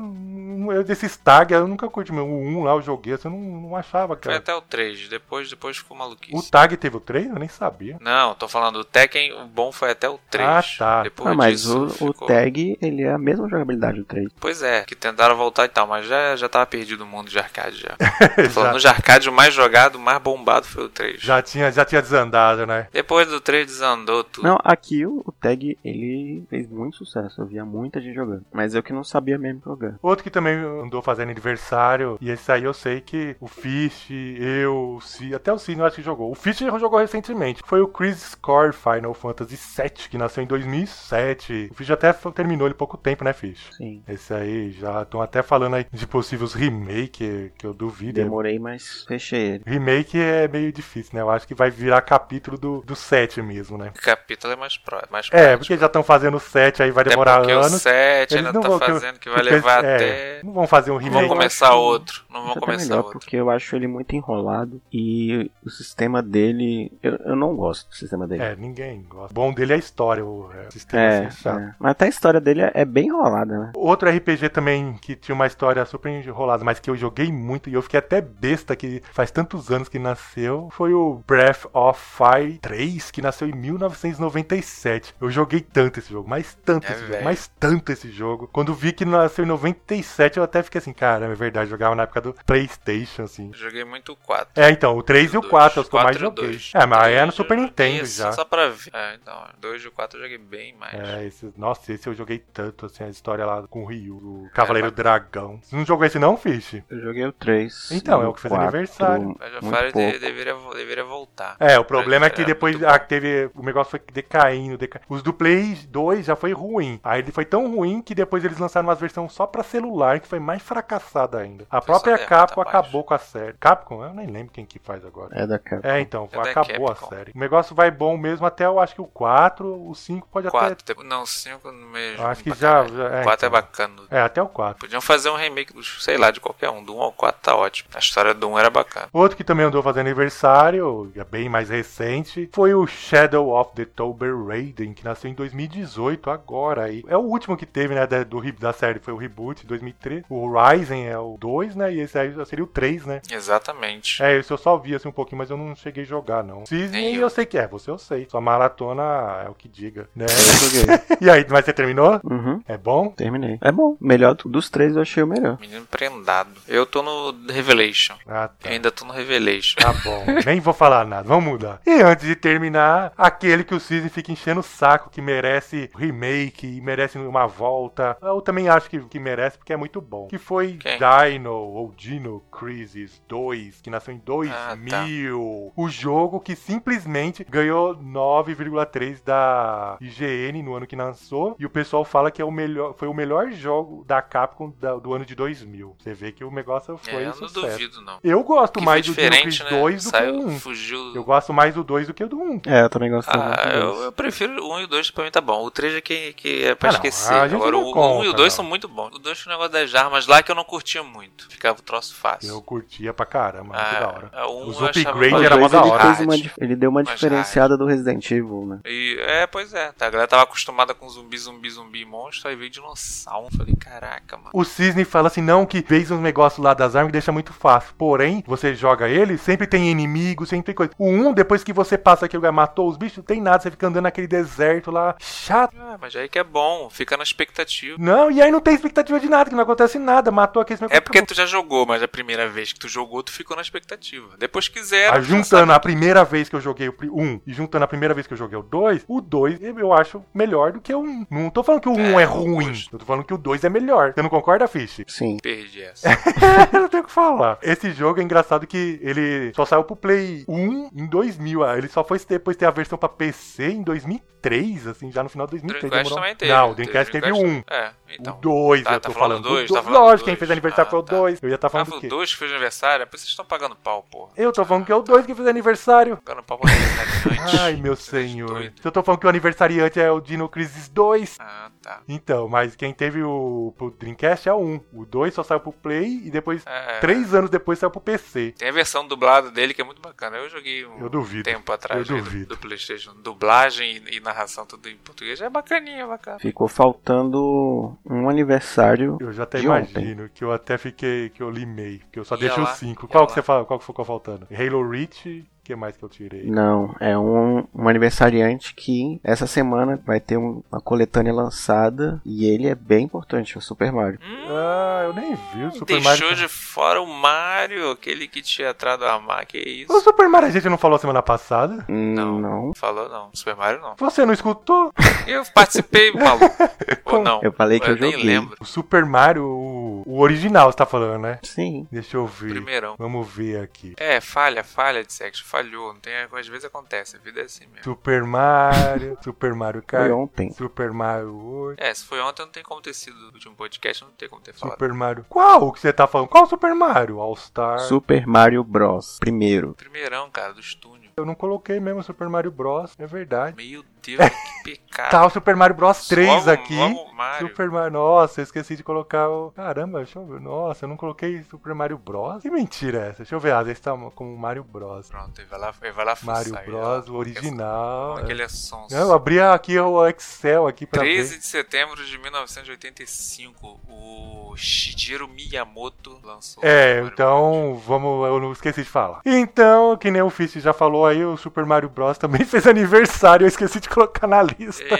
[0.72, 2.26] eu desses tag, eu nunca curti meu.
[2.26, 4.38] O 1 lá eu joguei, assim, eu não, não achava, Foi cara.
[4.38, 6.52] até o 3, depois, depois ficou O maluquice.
[6.52, 7.28] tag teve o 3?
[7.28, 7.98] Eu nem sabia.
[8.00, 10.48] Não, tô falando do Tekken, o bom foi até o 3.
[10.50, 11.04] Ah, tá.
[11.04, 12.28] Depois Ah, mas disso, o, o ficou...
[12.28, 14.30] tag, ele é a mesma jogabilidade do 3.
[14.40, 17.38] Pois é, que tentaram voltar e tal, mas já, já tava perdido o mundo de
[17.40, 17.96] arcade já.
[18.36, 18.50] Tô Já.
[18.50, 21.22] falando de arcade, o mais jogado, o mais bombado foi o 3.
[21.22, 22.88] Já tinha, já tinha desandado, né?
[22.92, 24.48] Depois do 3 desandou tudo.
[24.48, 28.46] Não, aqui o, o tag, ele fez muito sucesso, eu via muita gente jogando.
[28.52, 29.96] Mas eu que não sabia mesmo jogar.
[30.02, 34.08] Outro que também andou fazendo aniversário, e esse aí eu sei que o Fish,
[34.39, 36.32] eu, o C, até o Cine eu acho que jogou.
[36.32, 37.62] O Fish jogou recentemente.
[37.65, 41.69] Foi o Chris Score Final Fantasy VII, que nasceu em 2007.
[41.71, 43.67] O Fish até terminou ele pouco tempo, né, Fish?
[43.75, 44.02] Sim.
[44.08, 48.13] Esse aí, já estão até falando aí de possíveis remake, que eu duvido.
[48.13, 49.63] Demorei, mas fechei ele.
[49.65, 51.21] Remake é meio difícil, né?
[51.21, 53.91] Eu acho que vai virar capítulo do, do 7 mesmo, né?
[53.95, 55.60] O capítulo é mais, pró mais É, prático.
[55.60, 57.73] porque já estão fazendo o 7, aí vai Até demorar porque anos.
[57.73, 60.29] o 7 Eles ainda não tá vão- fazendo que vai levar é, até...
[60.44, 61.20] Não vão fazer um remake.
[61.28, 62.24] vão começar outro.
[62.30, 63.20] Não vão começar melhor, outro.
[63.20, 66.92] porque eu acho ele muito enrolado e o sistema dele.
[67.02, 68.44] Eu, eu não gosto do sistema dele.
[68.44, 69.32] É, ninguém gosta.
[69.32, 71.60] O bom dele é a história, o é, o sistema É, assim, chato.
[71.60, 71.76] é.
[71.80, 73.72] Mas até a história dele é, é bem enrolada, né?
[73.76, 77.74] Outro RPG também que tinha uma história super enrolada, mas que eu joguei muito e
[77.74, 82.58] eu fiquei até besta que faz tantos anos que nasceu, foi o Breath of Fire
[82.60, 85.15] 3, que nasceu em 1997.
[85.20, 87.24] Eu joguei tanto esse jogo, mas tanto É esse jogo, velho.
[87.26, 88.50] mas tanto esse jogo.
[88.52, 92.03] Quando vi que nasceu em 97, eu até fiquei assim, caramba, é verdade, jogava na
[92.03, 93.47] época do PlayStation, assim.
[93.53, 94.62] Eu joguei muito o 4.
[94.62, 96.45] É, então, o 3 e o 4 é os que eu mais joguei.
[96.47, 96.71] dois.
[96.75, 98.32] É, mas aí é no Super eu Nintendo já.
[98.32, 98.89] Só pra ver.
[98.93, 100.93] É, então, 2 e o 4 eu joguei bem mais.
[100.93, 104.49] É, esse, nossa, esse eu joguei tanto, assim, a história lá com o Ryu, o
[104.53, 105.60] Cavaleiro É, mas- Dragão.
[105.62, 106.82] Você não jogou esse não, Fish?
[106.89, 107.91] Eu joguei o 3.
[107.91, 109.36] Então, é o que fez aniversário.
[109.62, 110.12] Mas pouco.
[110.12, 111.55] de- deveria, deveria voltar.
[111.60, 112.93] É, o problema é que Era depois muito bom.
[112.93, 113.49] ah, teve.
[113.55, 115.01] O negócio foi decaindo, deca...
[115.10, 116.99] Os do Play 2 já foi ruim.
[117.03, 120.28] Aí ele foi tão ruim que depois eles lançaram uma versão só pra celular, que
[120.28, 121.67] foi mais fracassada ainda.
[121.69, 122.78] A Foi só que a é, Capcom baixo.
[122.78, 123.54] acabou com a série.
[123.60, 124.04] Capcom?
[124.04, 125.30] Eu nem lembro quem que faz agora.
[125.38, 125.88] É da Capcom.
[125.88, 127.32] É, então, É acabou a série.
[127.36, 130.57] O negócio vai bom mesmo até eu acho que o 4, o 5 pode até.
[130.57, 132.24] 4, tem- não, 5 mesmo.
[132.24, 132.86] Eu acho que já.
[132.88, 133.49] já é, 4 é então.
[133.51, 134.01] bacana.
[134.10, 134.80] É, até o 4.
[134.80, 136.84] Podiam fazer um remake, dos, sei lá, de qualquer um.
[136.84, 137.89] Do 1 ao 4 tá ótimo.
[137.93, 139.07] A história do 1 era bacana.
[139.12, 143.86] Outro que também andou fazendo aniversário, é bem mais recente, foi o Shadow of the
[143.86, 147.03] Tomb Raider, que nasceu em 2018, agora aí.
[147.07, 150.24] É o último que teve, né, da, do, da série, foi o reboot, 2003.
[150.30, 153.22] O Ryzen é o 2, né, e esse aí já seria o 3, né.
[153.32, 154.22] Exatamente.
[154.24, 156.66] É, esse eu só vi assim um pouquinho, mas eu não cheguei a jogar, não.
[156.66, 157.22] Cisne eu.
[157.22, 157.30] eu.
[157.30, 158.28] sei que é, você eu sei.
[158.30, 159.04] Sua maratona
[159.46, 160.26] é o que diga, né?
[160.26, 161.18] Eu joguei.
[161.22, 162.20] e aí, mas você terminou?
[162.24, 163.10] Uhum, É bom?
[163.10, 163.58] terminei.
[163.62, 163.98] É bom.
[164.00, 165.58] Melhor do- dos três eu achei o melhor.
[165.60, 166.50] Menino prendado.
[166.68, 168.16] Eu tô no Revelation.
[168.28, 168.70] Ah, tá.
[168.70, 169.80] Eu ainda tô no Revelation.
[169.80, 171.82] Tá bom, nem vou falar nada, vamos mudar.
[171.86, 176.68] E antes de terminar, aquele que o Cisne fica enchendo o saco, que merece remake,
[176.68, 178.18] e merece uma volta.
[178.22, 180.27] Eu também acho que, que merece, porque é muito bom.
[180.27, 180.97] Que foi Quem?
[180.99, 185.71] Dino ou Dino Crisis 2, que nasceu em Ah, 2000.
[185.75, 191.55] O jogo que simplesmente ganhou 9,3 da IGN no ano que lançou.
[191.59, 194.95] E o pessoal fala que é o melhor, foi o melhor jogo da Capcom da-
[194.95, 195.95] do ano de 2000.
[195.99, 197.61] Você vê que o negócio foi É, eu não sucesso.
[197.77, 198.19] duvido, não.
[198.23, 199.69] Eu gosto Que mais do Dino Crisis né?
[199.80, 200.59] 2 do que Saiu, o 1.
[200.59, 201.15] fugiu.
[201.15, 202.61] Eu gosto mais do 2 do que o do 1.
[202.67, 205.11] É, eu também gosto muito Ah, do eu, eu prefiro o 1 e o 2
[205.11, 205.63] pra mim tá bom.
[205.63, 207.34] O 3 é que, que é pra Ah, não, esquecer.
[207.34, 208.55] Agora não o, o 1 e conta, o 2 não.
[208.57, 209.15] são muito bons.
[209.15, 211.47] O 2 tinha o negócio das armas lá que eu não curtia muito.
[211.49, 212.49] Ficava o troço fácil.
[212.49, 214.30] Eu curtia pra caramba, muito Ah, da hora.
[214.34, 216.03] a um Os upgrades mais era mó Mas da ele, hora.
[216.15, 218.80] fez uma ele deu uma Mais diferenciada do Resident Evil, né?
[218.86, 219.91] E, é, pois é.
[219.91, 222.49] Tá, a galera tava acostumada com zumbi, zumbi, zumbi, monstro.
[222.49, 223.47] Aí veio dinossauro.
[223.55, 224.49] Falei, caraca, mano.
[224.53, 227.53] O Cisne fala assim, não, que fez um negócio lá das armas que deixa muito
[227.53, 227.93] fácil.
[227.97, 230.91] Porém, você joga ele, sempre tem inimigo, sempre tem coisa.
[230.97, 233.72] O 1, depois que você passa aquele lugar, matou os bichos, não tem nada, você
[233.72, 235.76] fica andando naquele deserto lá, chato.
[235.80, 236.89] Ah, mas aí que é bom.
[236.89, 237.95] Fica na expectativa.
[237.99, 240.99] Não, e aí não tem expectativa de nada, que não acontece nada, matou aquele É
[240.99, 244.36] porque tu já jogou, mas a primeira vez que tu jogou, tu ficou na expectativa.
[244.38, 247.84] Depois que zero, Ah, juntando a primeira vez que eu joguei o 1 e juntando
[247.86, 250.93] a primeira vez que eu joguei o 2, o 2 eu acho melhor do que
[250.93, 251.26] o 1.
[251.30, 252.88] Não tô falando que o 1 é, É, o ruim, dois.
[252.91, 254.14] eu tô falando que o 2 é melhor.
[254.14, 255.01] Você não concorda, Fish?
[255.07, 255.38] Sim.
[255.41, 256.07] Perdi essa.
[256.74, 257.57] eu não tenho o que falar.
[257.62, 261.64] Esse jogo é engraçado que ele só saiu pro Play 1 em 2000.
[261.64, 265.30] ah, Ele só foi depois ter a versão pra PC em 2003, assim, já no
[265.30, 265.89] final de 2003.
[265.89, 266.51] Dreamcast demorou- também teve.
[266.51, 267.74] Não, o Dreamcast teve Dreamcast- um.
[267.74, 268.36] É, então.
[268.36, 269.68] o 2, Tá, eu tô tá falando falando.
[269.68, 271.16] do dois, do tá Lógico, quem fez aniversário Ah, foi o tá.
[271.16, 271.39] 2.
[271.43, 272.08] Eu ia estar Ah, falando foi do o quê?
[272.08, 273.06] 2 que fez aniversário?
[273.06, 274.32] Depois vocês estão pagando pau, porra.
[274.38, 276.18] Eu tô falando que é o 2 que fez aniversário.
[276.18, 277.58] Pagando pau pra aniversariante.
[277.60, 278.72] Ai, meu senhor.
[278.82, 281.38] Se eu tô falando que o aniversariante é o Dino Crisis 2.
[281.39, 282.02] Ah, tá.
[282.08, 284.82] Então, mas quem teve o pro Dreamcast é o 1.
[284.93, 287.00] O 2 só saiu pro Play e depois, É.
[287.00, 288.54] três anos depois, saiu pro PC.
[288.58, 290.38] Tem a versão dublada dele que é muito bacana.
[290.38, 291.43] Eu joguei um Eu duvido.
[291.43, 292.45] tempo atrás Eu aí do- duvido.
[292.47, 293.14] Do, PlayStation.
[293.24, 295.41] Dublagem e, e narração tudo em português.
[295.41, 296.39] É bacaninha, bacana.
[296.39, 299.18] Ficou faltando um aniversário.
[299.20, 302.36] Eu já até De imagino que eu até fiquei, que eu limei, que eu só
[302.36, 303.06] deixei lá, os 5.
[303.06, 303.28] ia Qual lá.
[303.28, 304.48] que você fala, qual que ficou faltando?
[304.52, 306.43] Halo Reach, que mais que eu tirei?
[306.49, 312.45] Não, é um, um aniversariante que essa semana vai ter um- uma coletânea lançada e
[312.49, 314.20] ele é bem importante, o Super Mario.
[314.20, 316.36] Hum, Ah, eu nem vi o Super deixou Mario.
[316.36, 319.45] de fora o Mario, aquele que tinha atrás do armário.
[319.47, 319.93] Que isso?
[319.93, 321.86] O Super Mario a gente não falou semana passada?
[321.88, 322.39] Não.
[322.39, 322.74] Não.
[322.76, 323.30] Falou não.
[323.34, 323.95] Super Mario não.
[323.99, 324.91] Você não escutou?
[325.28, 326.45] Eu participei, maluco.
[327.05, 327.41] Ou não?
[327.43, 328.26] Eu falei que eu nem joguei.
[328.26, 328.55] lembro.
[328.59, 331.39] O Super Mario, o, o original, você tá falando, né?
[331.43, 331.88] Sim.
[331.91, 332.49] Deixa eu ver.
[332.49, 332.95] Primeirão.
[332.97, 333.93] Vamos ver aqui.
[333.97, 335.93] É, falha, falha de sexo, falhou.
[335.93, 337.84] Não tem, às vezes acontece, a vida é assim mesmo.
[337.84, 340.51] Super Mario, Super Mario Foi Kart, ontem.
[340.51, 344.03] Super Mario 8, É, se foi ontem, não tem como ter sido o último podcast,
[344.03, 344.76] não tem como ter falado.
[344.76, 345.26] Super Mario.
[345.28, 346.30] Qual que você tá falando?
[346.30, 347.20] Qual Super Mario?
[347.20, 347.80] All Star.
[347.80, 349.18] Super Mario Bros.
[349.20, 349.74] Primeiro.
[349.74, 351.12] Primeirão, cara, do estúdio.
[351.16, 352.95] Eu não coloquei mesmo Super Mario Bros.
[352.97, 353.55] É verdade.
[353.57, 353.84] Meu
[354.18, 355.12] Deus, que pecado.
[355.12, 356.76] Tá o Super Mario Bros 3 Logo- aqui.
[356.78, 357.47] logo Mario.
[357.47, 357.91] Super Mario.
[357.91, 359.51] Nossa, eu esqueci de colocar o.
[359.51, 360.39] Caramba, deixa eu ver.
[360.39, 362.41] Nossa, eu não coloquei Super Mario Bros.
[362.41, 363.18] Que mentira é essa?
[363.18, 363.53] Deixa eu ver.
[363.53, 365.07] Às vezes tá como Mario Bros.
[365.10, 368.07] Pronto, ele vai lá, ele vai lá Mario fuçar, Bros, o original.
[368.16, 368.47] Como é que ele é.
[368.91, 371.39] Eu abri aqui o Excel aqui pra 13 ver.
[371.39, 376.64] de setembro de 1985, o Shigeru Miyamoto lançou.
[376.64, 378.28] É, então vamos.
[378.28, 379.22] Eu não esqueci de falar.
[379.26, 383.43] Então, que nem o Fist já falou aí, o Super Mario Bros também fez aniversário.
[383.45, 384.97] Eu esqueci de colocar na lista.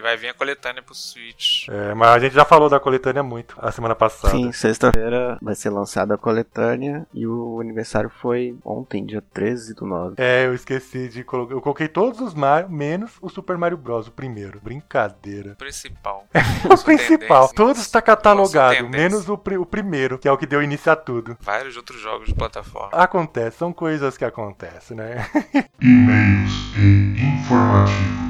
[0.00, 1.68] E, vai vir a coletânea pro Switch.
[1.68, 4.32] É, mas a gente já falou da coletânea muito a semana passada.
[4.34, 9.86] Sim, sexta-feira vai ser lançada a coletânea e o aniversário foi ontem, dia 13 do
[9.86, 10.14] 9.
[10.18, 11.54] É, eu esqueci de colocar.
[11.54, 14.08] Eu coloquei todos os Mario, menos o Super Mario Bros.
[14.08, 14.60] O primeiro.
[14.62, 15.52] Brincadeira.
[15.52, 16.26] O principal.
[16.70, 17.48] O principal.
[17.52, 20.96] Todos está catalogado, menos o, pri- o primeiro, que é o que deu início a
[20.96, 21.36] tudo.
[21.40, 22.90] Vários outros jogos de plataforma.
[22.92, 25.26] Acontece, são coisas que acontecem, né?
[25.80, 28.29] E-mails e informativos.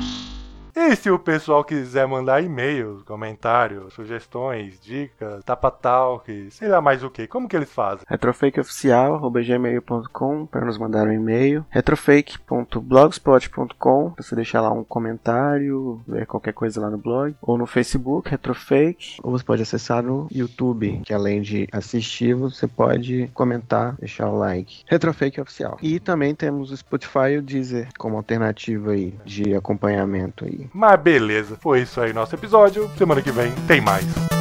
[0.83, 7.05] E se o pessoal quiser mandar e-mails, comentários, sugestões, dicas, tapa talk, sei lá mais
[7.05, 8.03] o que, como que eles fazem?
[8.09, 11.67] retrofakeoficial.gmail.com para nos mandar um e-mail.
[11.69, 17.37] retrofake.blogspot.com para você deixar lá um comentário, ver qualquer coisa lá no blog.
[17.43, 19.19] Ou no Facebook, Retrofake.
[19.23, 24.39] Ou você pode acessar no YouTube, que além de assistir, você pode comentar, deixar o
[24.39, 24.83] like.
[24.87, 25.77] Retrofake Oficial.
[25.83, 30.70] E também temos o Spotify e o Deezer como alternativa aí de acompanhamento aí.
[30.73, 32.91] Mas beleza, foi isso aí nosso episódio.
[32.97, 34.40] Semana que vem tem mais.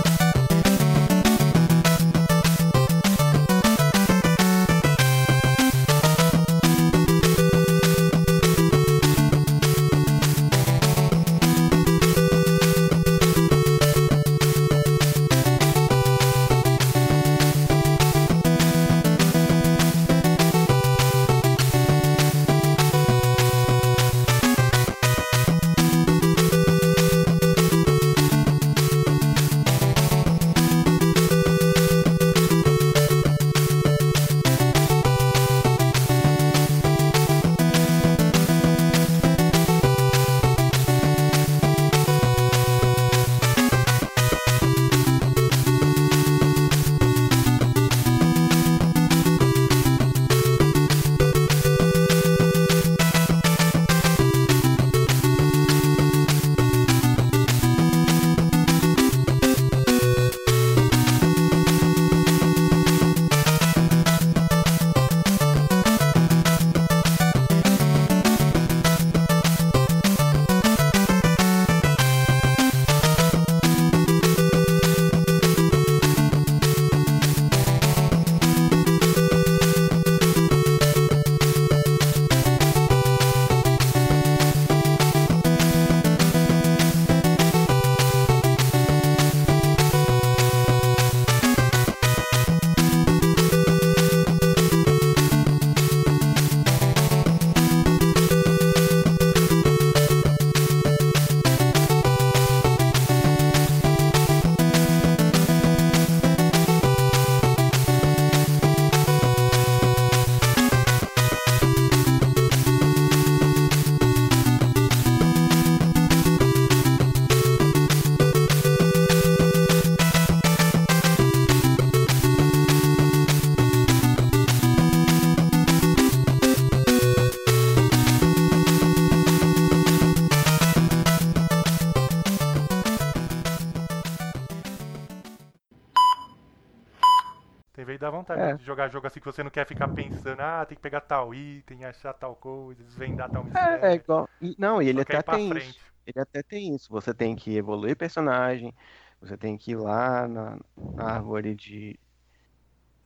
[138.70, 141.86] Jogar jogo assim que você não quer ficar pensando, ah, tem que pegar tal item,
[141.86, 143.84] achar tal coisa, desvendar tal mistério.
[143.84, 144.30] É, é igual.
[144.58, 145.58] não, e ele até tem frente.
[145.58, 145.92] isso.
[146.06, 146.90] Ele até tem isso.
[146.92, 148.74] Você tem que evoluir personagem,
[149.20, 150.58] você tem que ir lá na,
[150.96, 152.00] na árvore de,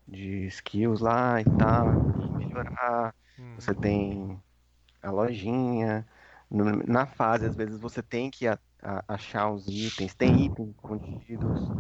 [0.07, 2.03] de skills lá e tal, e
[2.37, 3.15] melhorar.
[3.37, 3.55] Hum.
[3.55, 4.41] Você tem
[5.01, 6.07] a lojinha.
[6.87, 11.73] Na fase, às vezes você tem que a- a- achar os itens, tem itens escondidos.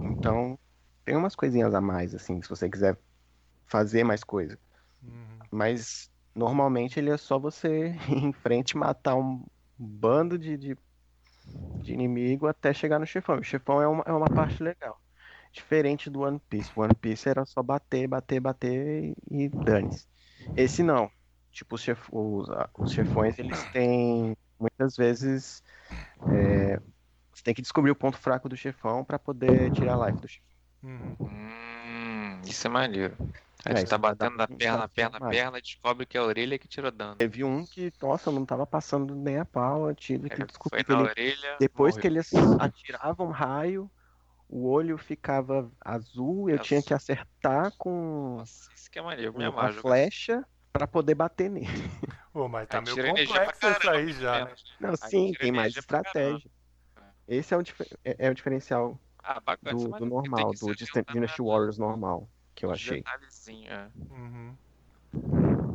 [0.00, 0.58] Então,
[1.04, 2.98] tem umas coisinhas a mais, assim, se você quiser
[3.66, 4.58] fazer mais coisa.
[5.02, 5.48] Uhum.
[5.50, 9.44] Mas normalmente ele é só você ir em frente e matar um
[9.78, 10.76] bando de, de,
[11.82, 13.38] de inimigo até chegar no chefão.
[13.38, 15.00] O chefão é uma, é uma parte legal.
[15.52, 16.72] Diferente do One Piece.
[16.76, 20.06] O One Piece era só bater, bater, bater e, e dane-se.
[20.56, 21.10] Esse não.
[21.52, 22.48] Tipo, os, chef- os,
[22.78, 25.62] os chefões, eles têm muitas vezes.
[26.26, 26.78] é,
[27.34, 30.28] você tem que descobrir o ponto fraco do chefão pra poder tirar a life do
[30.28, 30.53] chefão.
[30.84, 31.16] Uhum.
[31.18, 33.16] Hum, isso é maneiro.
[33.66, 36.20] Aí É, tu isso tá dar batendo na um perna, perna, perna, descobre que é
[36.20, 37.16] a orelha que tira dano.
[37.16, 39.88] Teve um que, nossa, não tava passando nem a pau.
[39.88, 41.58] Eu tive que Ele descobrir foi que na ele orelha.
[41.58, 42.02] Depois morreu.
[42.02, 43.90] que eles atiravam raio,
[44.48, 49.32] o olho ficava azul, eu tinha que acertar com, Nossa, isso que é maneiro.
[49.32, 49.72] com Me a amarro.
[49.72, 49.82] jogar.
[49.82, 51.66] flecha pra poder bater nele.
[52.32, 54.54] Pô, mas tá Aí meio complexo isso caramba, aí pelo já, né?
[54.80, 56.50] Não, Aí sim, tem mais estratégia.
[57.28, 57.62] Esse é o,
[58.04, 59.76] é, é o diferencial Ah, bacana.
[59.76, 60.74] isso é do, do normal, do
[61.12, 63.02] Dynasty na- Warriors normal, que eu achei.
[63.66, 63.88] é.
[64.10, 64.54] Uhum.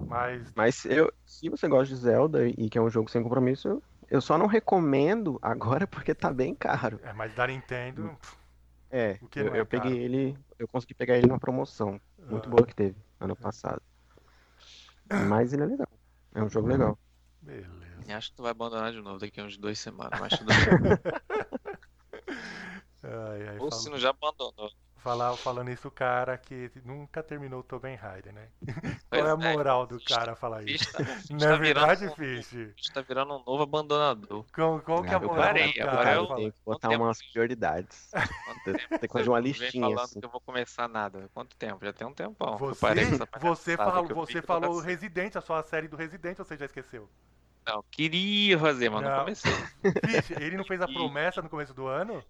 [0.08, 3.82] Mas Mas eu, se você gosta de Zelda e que é um jogo sem compromisso,
[4.10, 7.00] eu, só não recomendo agora porque tá bem caro.
[7.04, 8.18] É, mas da Nintendo.
[8.92, 12.48] É, O que eu, é eu peguei ele, eu consegui pegar ele numa promoção muito
[12.48, 13.82] ah, boa que teve ano passado.
[15.30, 15.88] Mas ele é legal.
[16.36, 16.98] É um jogo legal.
[17.42, 18.16] Beleza.
[18.18, 20.52] Acho que tu vai abandonar de novo daqui a uns duas semanas, mas tudo
[20.84, 21.29] bem.
[23.12, 24.72] Ai, ai, Ou se não já abandonou.
[24.98, 28.50] Falar, falando isso, o cara que nunca terminou o Tomb Raider, né?
[29.10, 29.54] Qual é a é.
[29.54, 30.92] moral do cara falar Fish isso?
[30.92, 32.48] tá, Fish Não tá é verdade, virando, um- Fish?
[32.76, 34.46] Fish tá virando um novo abandonador.
[34.54, 36.16] Qual, qual que é a Eu moral parei, do agora cara?
[36.18, 36.36] eu- Fala.
[36.42, 37.04] Tem que botar Quanto tempo?
[37.06, 38.12] umas prioridades.
[38.46, 40.20] Quanto tempo Tem que fazer uma listinha falando assim.
[40.20, 41.30] que eu vou começar nada.
[41.34, 41.86] Quanto tempo?
[41.86, 42.52] Já tem um tempão.
[42.54, 42.76] eu Você,
[43.40, 46.66] você, falou, que eu você falou eu Resident, a sua série do Resident, você já
[46.66, 47.10] esqueceu?
[47.66, 49.20] Não, queria fazer, mas não, Não.
[49.20, 49.52] comecei.
[50.06, 52.22] Fish, ele não fez a promessa no começo do ano?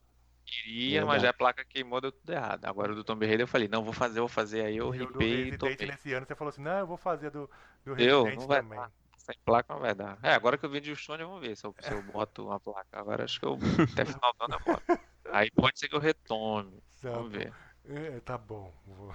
[0.49, 2.65] Queria, mas já a placa queimou, deu tudo errado.
[2.65, 4.65] Agora o do Tomb Raider eu falei, não, vou fazer, vou fazer.
[4.65, 5.87] Aí eu E ripei e topei.
[5.87, 7.49] nesse ano você falou assim, não, eu vou fazer do,
[7.85, 8.23] do Eu?
[8.23, 8.79] Resident Não vai também.
[8.79, 8.91] dar.
[9.17, 10.17] Sem placa não vai dar.
[10.23, 12.59] É, agora que eu vendi o Sony, vamos ver se eu, se eu boto uma
[12.59, 12.87] placa.
[12.93, 13.59] Agora acho que eu
[13.91, 14.83] até final do ano eu boto.
[15.31, 16.81] Aí pode ser que eu retome.
[17.03, 17.53] Vamos ver.
[17.87, 18.73] É, tá bom.
[18.87, 19.13] vou-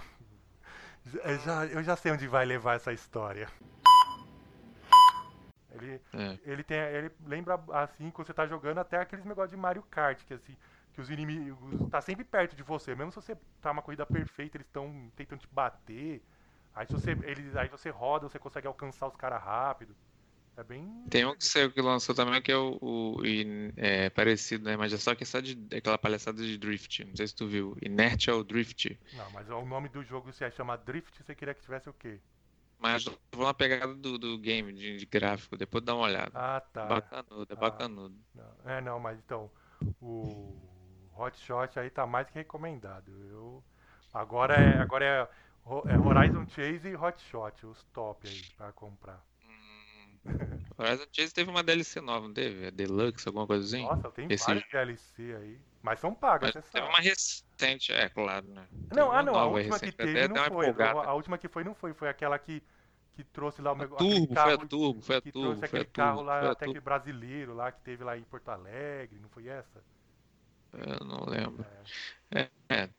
[1.07, 3.49] Já- já- eu já sei onde vai levar essa história.
[5.73, 6.39] Ele, É.
[6.45, 10.23] ele, tem, ele lembra assim quando você tá jogando até aqueles negócios de Mario Kart,
[10.25, 10.57] que assim,
[10.95, 14.57] que os inimigos tá sempre perto de você, mesmo se você tá uma corrida perfeita,
[14.57, 16.23] eles estão tentando te bater.
[16.75, 19.95] Aí você, eles, aí você roda, você consegue alcançar os caras rápido.
[20.57, 21.05] É bem.
[21.11, 23.23] Tem um que saiu que lançou também que é o, o-
[23.77, 24.77] é, parecido, né?
[24.77, 27.05] Mas é só que essa de aquela palhaçada de drift.
[27.05, 27.77] Não sei se tu viu.
[27.83, 28.97] Inertial Drift.
[29.13, 32.21] Não, mas o nome do jogo se chama Drift, você queria que tivesse o quê?
[32.79, 35.57] Mas eu vou na pegada do, do game, de, de gráfico.
[35.57, 36.33] Depois dá uma olhada.
[36.35, 36.87] Ah, tá.
[36.87, 37.61] Bacanudo, é Ah.
[37.61, 38.15] bacanudo.
[38.35, 39.51] Não, é, não, mas então,
[40.01, 40.74] o
[41.17, 43.11] Hot Shot aí tá mais que recomendado.
[43.31, 43.63] Eu,
[44.13, 49.21] agora é, agora é, é Horizon Chase e Hot Shot, os top aí pra comprar.
[50.79, 52.67] Horizon Chase teve uma DLC nova, não teve?
[52.67, 53.83] É Deluxe, alguma coisa assim?
[53.83, 56.89] Nossa, tem Esse- vários DLC aí, mas são pagas, Mas você teve sabe.
[56.95, 58.67] uma recente, é claro, né?
[58.93, 60.67] Não, ah não, a última que teve não foi.
[60.67, 61.01] empolgada.
[61.01, 62.63] A, a última que foi não foi, foi aquela que,
[63.17, 65.61] que trouxe lá o A meu Turbo, foi a Turbo, foi a que Turbo, trouxe
[65.69, 69.19] foi a aquele carro lá, a até brasileiro lá que teve lá em Porto Alegre,
[69.21, 69.83] não foi essa?
[70.77, 71.65] Eu não lembro.
[72.31, 72.91] É, é.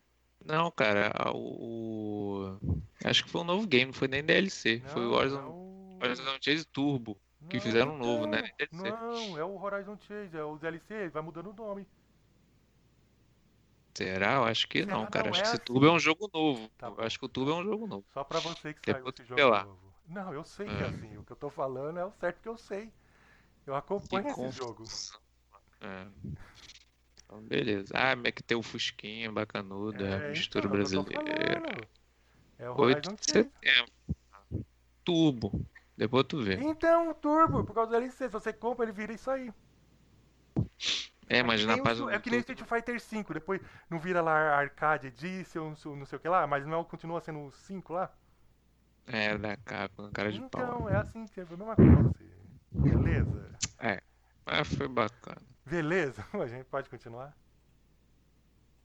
[0.46, 4.80] Não, cara, o, o- Acho que foi um novo game, não foi nem DLC.
[4.88, 7.18] foi o Não, Horizon, é o- Horizon Chase Turbo.
[7.50, 8.44] que Não, fizeram um novo, né?
[8.72, 11.86] Não, é o Horizon Chase, é o DLC, vai mudando o nome.
[13.96, 14.34] Será?
[14.36, 14.94] Eu acho que Será?
[14.94, 15.30] não, cara.
[15.30, 15.66] Acho é que esse assim.
[15.66, 16.70] Turbo é um jogo novo.
[16.78, 18.06] Tá acho que o Turbo é um jogo novo.
[18.14, 19.64] Só pra você que saiu esse jogo lá.
[19.64, 19.80] novo.
[20.08, 20.86] Não, eu sei que é É.
[20.88, 21.18] assim.
[21.18, 22.92] O que eu tô falando é o certo que eu sei.
[23.66, 24.76] Eu acompanho esse jogo.
[24.76, 25.20] confusão.
[25.82, 26.08] É.
[27.26, 27.94] Então, beleza.
[27.96, 31.90] Ah, é que tem o Fusquinha, bacanudo, é, mistura então, é o eu tô brasileira.
[32.58, 33.92] É o 8 Horizon de setembro.
[35.04, 35.66] Turbo.
[35.98, 36.56] Depois tu vê.
[36.56, 39.52] Então, o Turbo, por causa do DLC, se você compra, ele vira isso aí.
[41.28, 44.00] É, mas que na o página É que nem Turbo- Street Fighter V, depois não
[44.00, 47.94] vira lá Arcade Edition, não sei o que lá, mas não continua sendo o 5
[47.94, 48.12] lá?
[49.08, 50.62] É, da Capcom, cara de pau.
[50.62, 52.12] Então, é assim, que é a mesma coisa.
[52.84, 53.52] Beleza?
[54.46, 55.55] Mas foi bacana.
[55.66, 56.26] Beleza?
[56.34, 57.36] A gente pode continuar?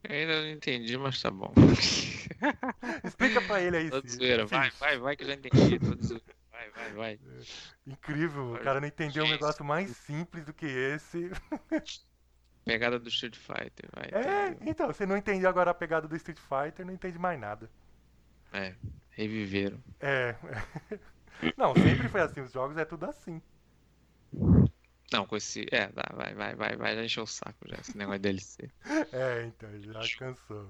[0.02, 1.52] Eu ainda não entendi, mas tá bom.
[3.04, 4.46] Explica pra ele aí, Tô zoeira.
[4.46, 5.78] Vai, vai, vai que eu já entendi.
[5.78, 6.24] Tô zoeira.
[6.50, 7.20] Vai, vai, vai.
[7.86, 9.40] Incrível, o cara não entendeu um Gente.
[9.40, 11.30] negócio mais simples do que esse.
[12.64, 14.10] Pegada do Street Fighter, vai.
[14.12, 14.70] É, entendeu?
[14.70, 17.70] então, você não entendeu agora a pegada do Street Fighter, não entende mais nada.
[18.52, 18.74] É,
[19.10, 19.82] reviveram.
[19.98, 20.34] É.
[21.56, 23.40] Não, sempre foi assim, os jogos é tudo assim.
[25.12, 25.66] Não, com esse.
[25.72, 28.70] É, dá, vai, vai, vai, vai, já encheu o saco já, esse negócio de DLC.
[29.12, 30.68] É, então, já cansou.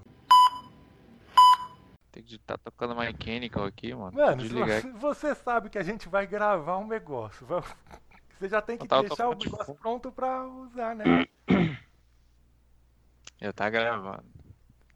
[2.11, 4.11] Tem que estar tocando Mechanical aqui, mano.
[4.17, 7.45] Mano, se você sabe que a gente vai gravar um negócio.
[7.45, 7.61] vai-
[8.39, 11.03] Você já tem que Eu deixar o negócio pronto pra usar, né?
[13.39, 14.25] Já tá gravando.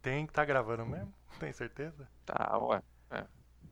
[0.02, 1.12] Tem que tá gravando mesmo?
[1.38, 2.08] Tem certeza?
[2.24, 2.82] Tá, ué.
[3.10, 3.24] É.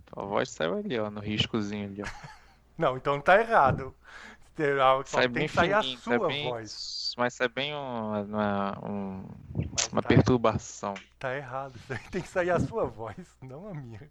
[0.07, 2.07] Tua voz saiu ali, ó, no riscozinho ali, ó.
[2.79, 3.95] Não, então tá errado.
[4.81, 7.15] Ah, Sai tem que sair fininho, a sua bem, voz.
[7.17, 9.29] Mas sai bem um- uma, um-
[9.71, 11.05] Mas uma tá, perturbação.
[11.19, 11.79] tá errado.
[12.11, 14.11] Tem que sair a sua voz, não a minha.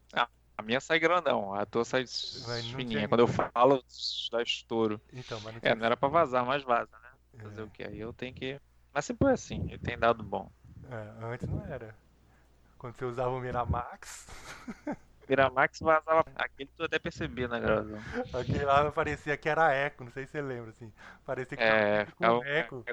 [0.57, 2.05] A minha sai grandão, a tua sai
[2.47, 3.07] Mas fininha.
[3.07, 3.83] Quando eu falo,
[4.31, 5.01] dá estouro.
[5.11, 7.09] Então, mas não É, não era pra vazar, mas vaza, né?
[7.41, 7.63] Fazer É.
[7.63, 7.83] o que?
[7.83, 8.59] Aí eu tenho que.
[8.93, 10.51] Mas sempre foi assim, ele tem dado bom.
[10.83, 11.95] É, antes não era.
[12.77, 14.27] Quando você usava o Miramax,
[15.27, 16.25] Miramax vazava.
[16.35, 17.97] Aquele tu até percebia na gravação.
[18.39, 20.91] aquele lá parecia que era eco, não sei se você lembra, assim.
[21.25, 22.85] Parecia que É, tava com ficava- eco.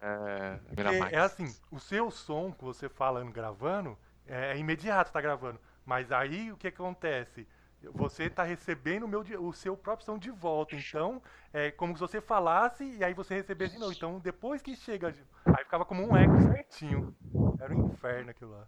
[0.00, 1.12] É, Miramax.
[1.12, 5.60] é assim, o seu som que você falando gravando é, é imediato, tá gravando.
[5.84, 7.46] Mas aí o que acontece?
[7.92, 10.74] Você tá recebendo o, meu, o seu próprio som de volta.
[10.74, 13.92] Então, é como se você falasse e aí você recebesse de novo.
[13.92, 15.14] Então, depois que chega.
[15.44, 17.14] Aí ficava como um eco certinho.
[17.60, 18.66] Era um inferno aquilo lá.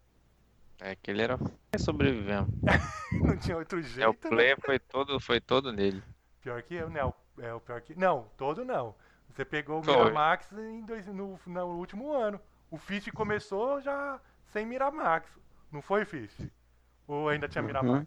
[0.80, 1.38] É que ele era
[1.78, 2.48] sobrevivendo.
[3.24, 4.24] Não tinha outro É, o jeito.
[4.24, 4.30] né?
[4.30, 6.02] play foi todo, foi todo nele.
[6.40, 7.00] Pior que eu, né?
[7.38, 7.94] É o pior que.
[7.98, 8.94] Não, todo não.
[9.30, 9.94] Você pegou o Foi.
[9.96, 12.40] Miramax em dois, no, no último ano.
[12.70, 15.28] O Fish começou já sem Miramax.
[15.70, 16.34] Não foi, Fish?
[17.06, 17.66] Ou ainda tinha Uhum.
[17.66, 18.06] Miramax?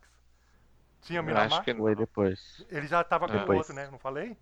[1.01, 1.53] Tinha Eu Miramax?
[1.53, 2.65] acho que Foi depois.
[2.69, 3.89] Ele já tava com o outro, né?
[3.91, 4.37] Não falei?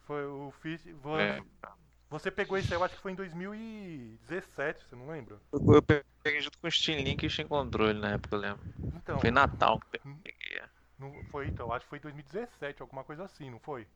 [0.00, 0.84] Foi o Fish.
[1.02, 1.40] vo- É.
[2.10, 5.38] Você pegou esse aí, eu acho que foi em 2017, você não lembra?
[5.52, 5.82] Eu
[6.22, 8.62] peguei junto com o Steam Link e o Steam Controle na época, eu lembro.
[8.94, 10.60] Então, Foi Natal que eu peguei.
[10.98, 13.86] não foi, então, acho que foi em 2017, alguma coisa assim, não foi?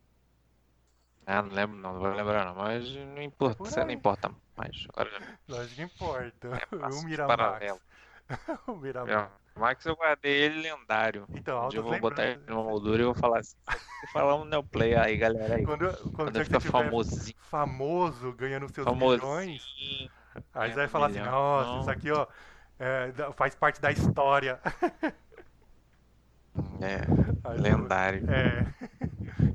[1.27, 4.31] Ah, não lembro não, não vou lembrar não, mas não importa, por isso não importa
[4.57, 4.87] mais.
[4.91, 6.49] Agora já Lógico que importa.
[6.79, 7.81] passa o Miramax.
[8.67, 9.33] o Miramax.
[9.33, 11.27] É, Max eu guardei ele lendário.
[11.31, 12.55] Então, eu vou botar ele lembranças.
[12.57, 13.57] numa moldura e vou falar assim.
[13.67, 15.65] Vou falar um Neoplay aí, galera aí.
[15.65, 17.37] Quando, quando, Quando você tiver famosinho.
[17.39, 19.21] famoso, ganhando seus milhões,
[19.63, 20.11] Famosinho.
[20.55, 21.81] aí você vai É, falar assim, nossa, Não.
[21.83, 22.27] isso aqui, ó,
[22.81, 24.61] é, faz parte da história.
[26.81, 27.01] É,
[27.45, 28.29] Aí, lendário.
[28.31, 28.67] É.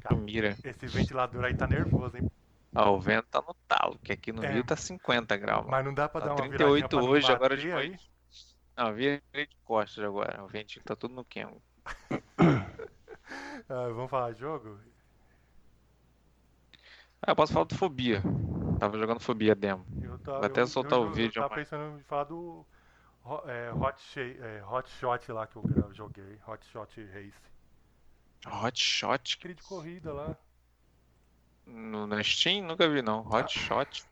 [0.08, 0.56] Que mira.
[0.64, 2.30] Esse ventilador aí tá nervoso, hein?
[2.76, 4.52] Ó, o vento tá no talo, que aqui no É.
[4.52, 5.66] Rio tá 50 graus.
[5.68, 8.12] Mas não dá pra Tá dar uma 38 viradinha pra não hoje, agora de noite.
[8.80, 10.42] Não, virei de costas agora.
[10.42, 11.62] O ventinho tá tudo no Kengo.
[13.72, 14.80] Ah, vamos falar jogo?
[17.22, 18.24] Ah, eu posso falar do Fobia.
[18.80, 19.86] Tava jogando Fobia demo.
[20.02, 22.66] Eu Vou até eu- soltar eu- o eu vídeo, tava mas- pensando em falar do
[23.46, 26.40] é, Hot, é, Hot Shot lá que eu joguei.
[26.48, 27.34] Hot Shot Race.
[28.48, 30.36] Hot Shot Aquele de corrida lá.
[31.68, 32.66] no, na Steam?
[32.66, 33.28] Nunca vi não.
[33.28, 34.04] Hot Shot.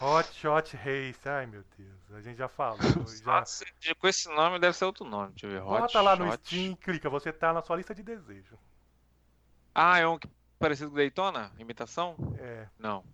[0.00, 1.28] Hot Shot Race.
[1.28, 2.78] Ai meu Deus, a gente já falou.
[3.22, 3.40] já...
[3.40, 3.64] Nossa,
[3.98, 5.30] com esse nome deve ser outro nome.
[5.32, 5.62] Deixa eu ver.
[5.62, 6.46] Hot Bota lá no Shot.
[6.46, 8.58] Steam, clica, você tá na sua lista de desejo.
[9.74, 10.18] Ah, é um
[10.58, 11.52] parecido com Daytona?
[11.58, 12.16] Imitação?
[12.38, 12.66] É.
[12.78, 13.04] Não.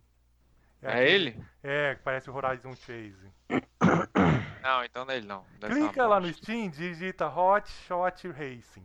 [0.81, 1.45] É, aquele- ele?
[1.63, 3.33] É, parece o Horizon Chase.
[4.63, 5.45] Não, então não é ele não.
[5.61, 6.33] Deve Clica lá no.
[6.35, 8.85] Steam, digita Hot Shot Racing.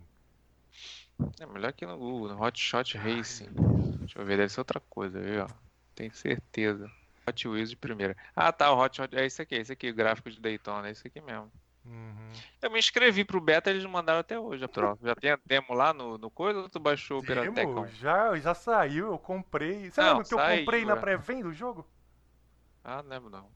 [1.39, 3.49] É melhor que no Google, no Hot Shot Racing.
[3.99, 5.47] Deixa eu ver, deve ser outra coisa, viu?
[5.95, 6.87] Tenho certeza.
[7.27, 8.15] Hot Wheels de primeira.
[8.35, 9.15] Ah, tá, o Hot Shot.
[9.15, 11.51] É esse aqui, esse aqui, o gráfico de Daytona, é esse aqui mesmo.
[11.85, 12.31] Uhum.
[12.61, 15.05] Eu me inscrevi pro beta, eles mandaram até hoje a troca.
[15.07, 17.87] Já tem a demo lá no, no coisa ou tu baixou o Demo, Piratecão?
[17.87, 19.89] já, já saiu, eu comprei.
[19.89, 20.95] Você Não, lembra que eu comprei na é.
[20.95, 21.85] pré-venda do jogo?
[22.83, 23.49] Ah, não lembro não.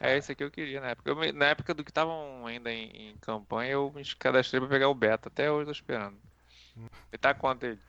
[0.00, 1.14] É esse aqui eu queria na época.
[1.14, 4.88] Me- na época do que estavam ainda em, em campanha, eu me cadastrei pra pegar
[4.88, 5.28] o beta.
[5.28, 6.18] Até hoje eu tô esperando.
[7.12, 7.80] E tá quanto ele?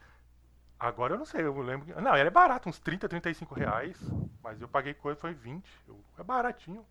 [0.84, 1.86] Agora eu não sei, eu lembro.
[1.86, 3.98] que- Não, ele é barato, uns 30, 35 reais.
[4.44, 5.66] Mas eu paguei coisa, foi 20.
[5.88, 6.86] Eu- É baratinho.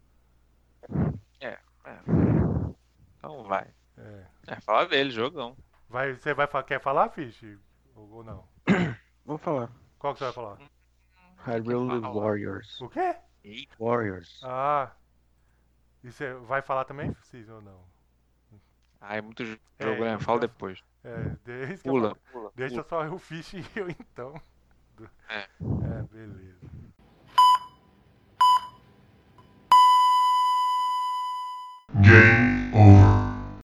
[3.18, 3.66] Então vai.
[3.99, 4.26] É.
[4.47, 5.55] É, fala dele, jogão.
[5.90, 7.43] Vai, você vai, quer falar, Fish?
[7.95, 8.49] Ou, ou não?
[9.26, 9.70] Vou falar.
[9.99, 10.59] Qual que você vai falar?
[11.47, 12.01] Hyrule.
[12.01, 12.80] Warriors.
[12.80, 13.14] O quê?
[13.78, 14.40] Warriors.
[14.43, 14.90] Ah.
[16.03, 17.84] E você vai falar também, Cis, ou não?
[19.05, 19.46] Ah, é muito é,
[19.84, 20.14] jogo, é, né?
[20.14, 20.46] Então Fala tá.
[20.46, 20.78] depois.
[21.03, 22.86] É, deixa é pula, pula, Deixa pula.
[22.88, 24.40] só eu Fish e eu então.
[25.28, 25.40] É.
[25.40, 26.70] É, beleza.
[32.00, 33.01] Game over.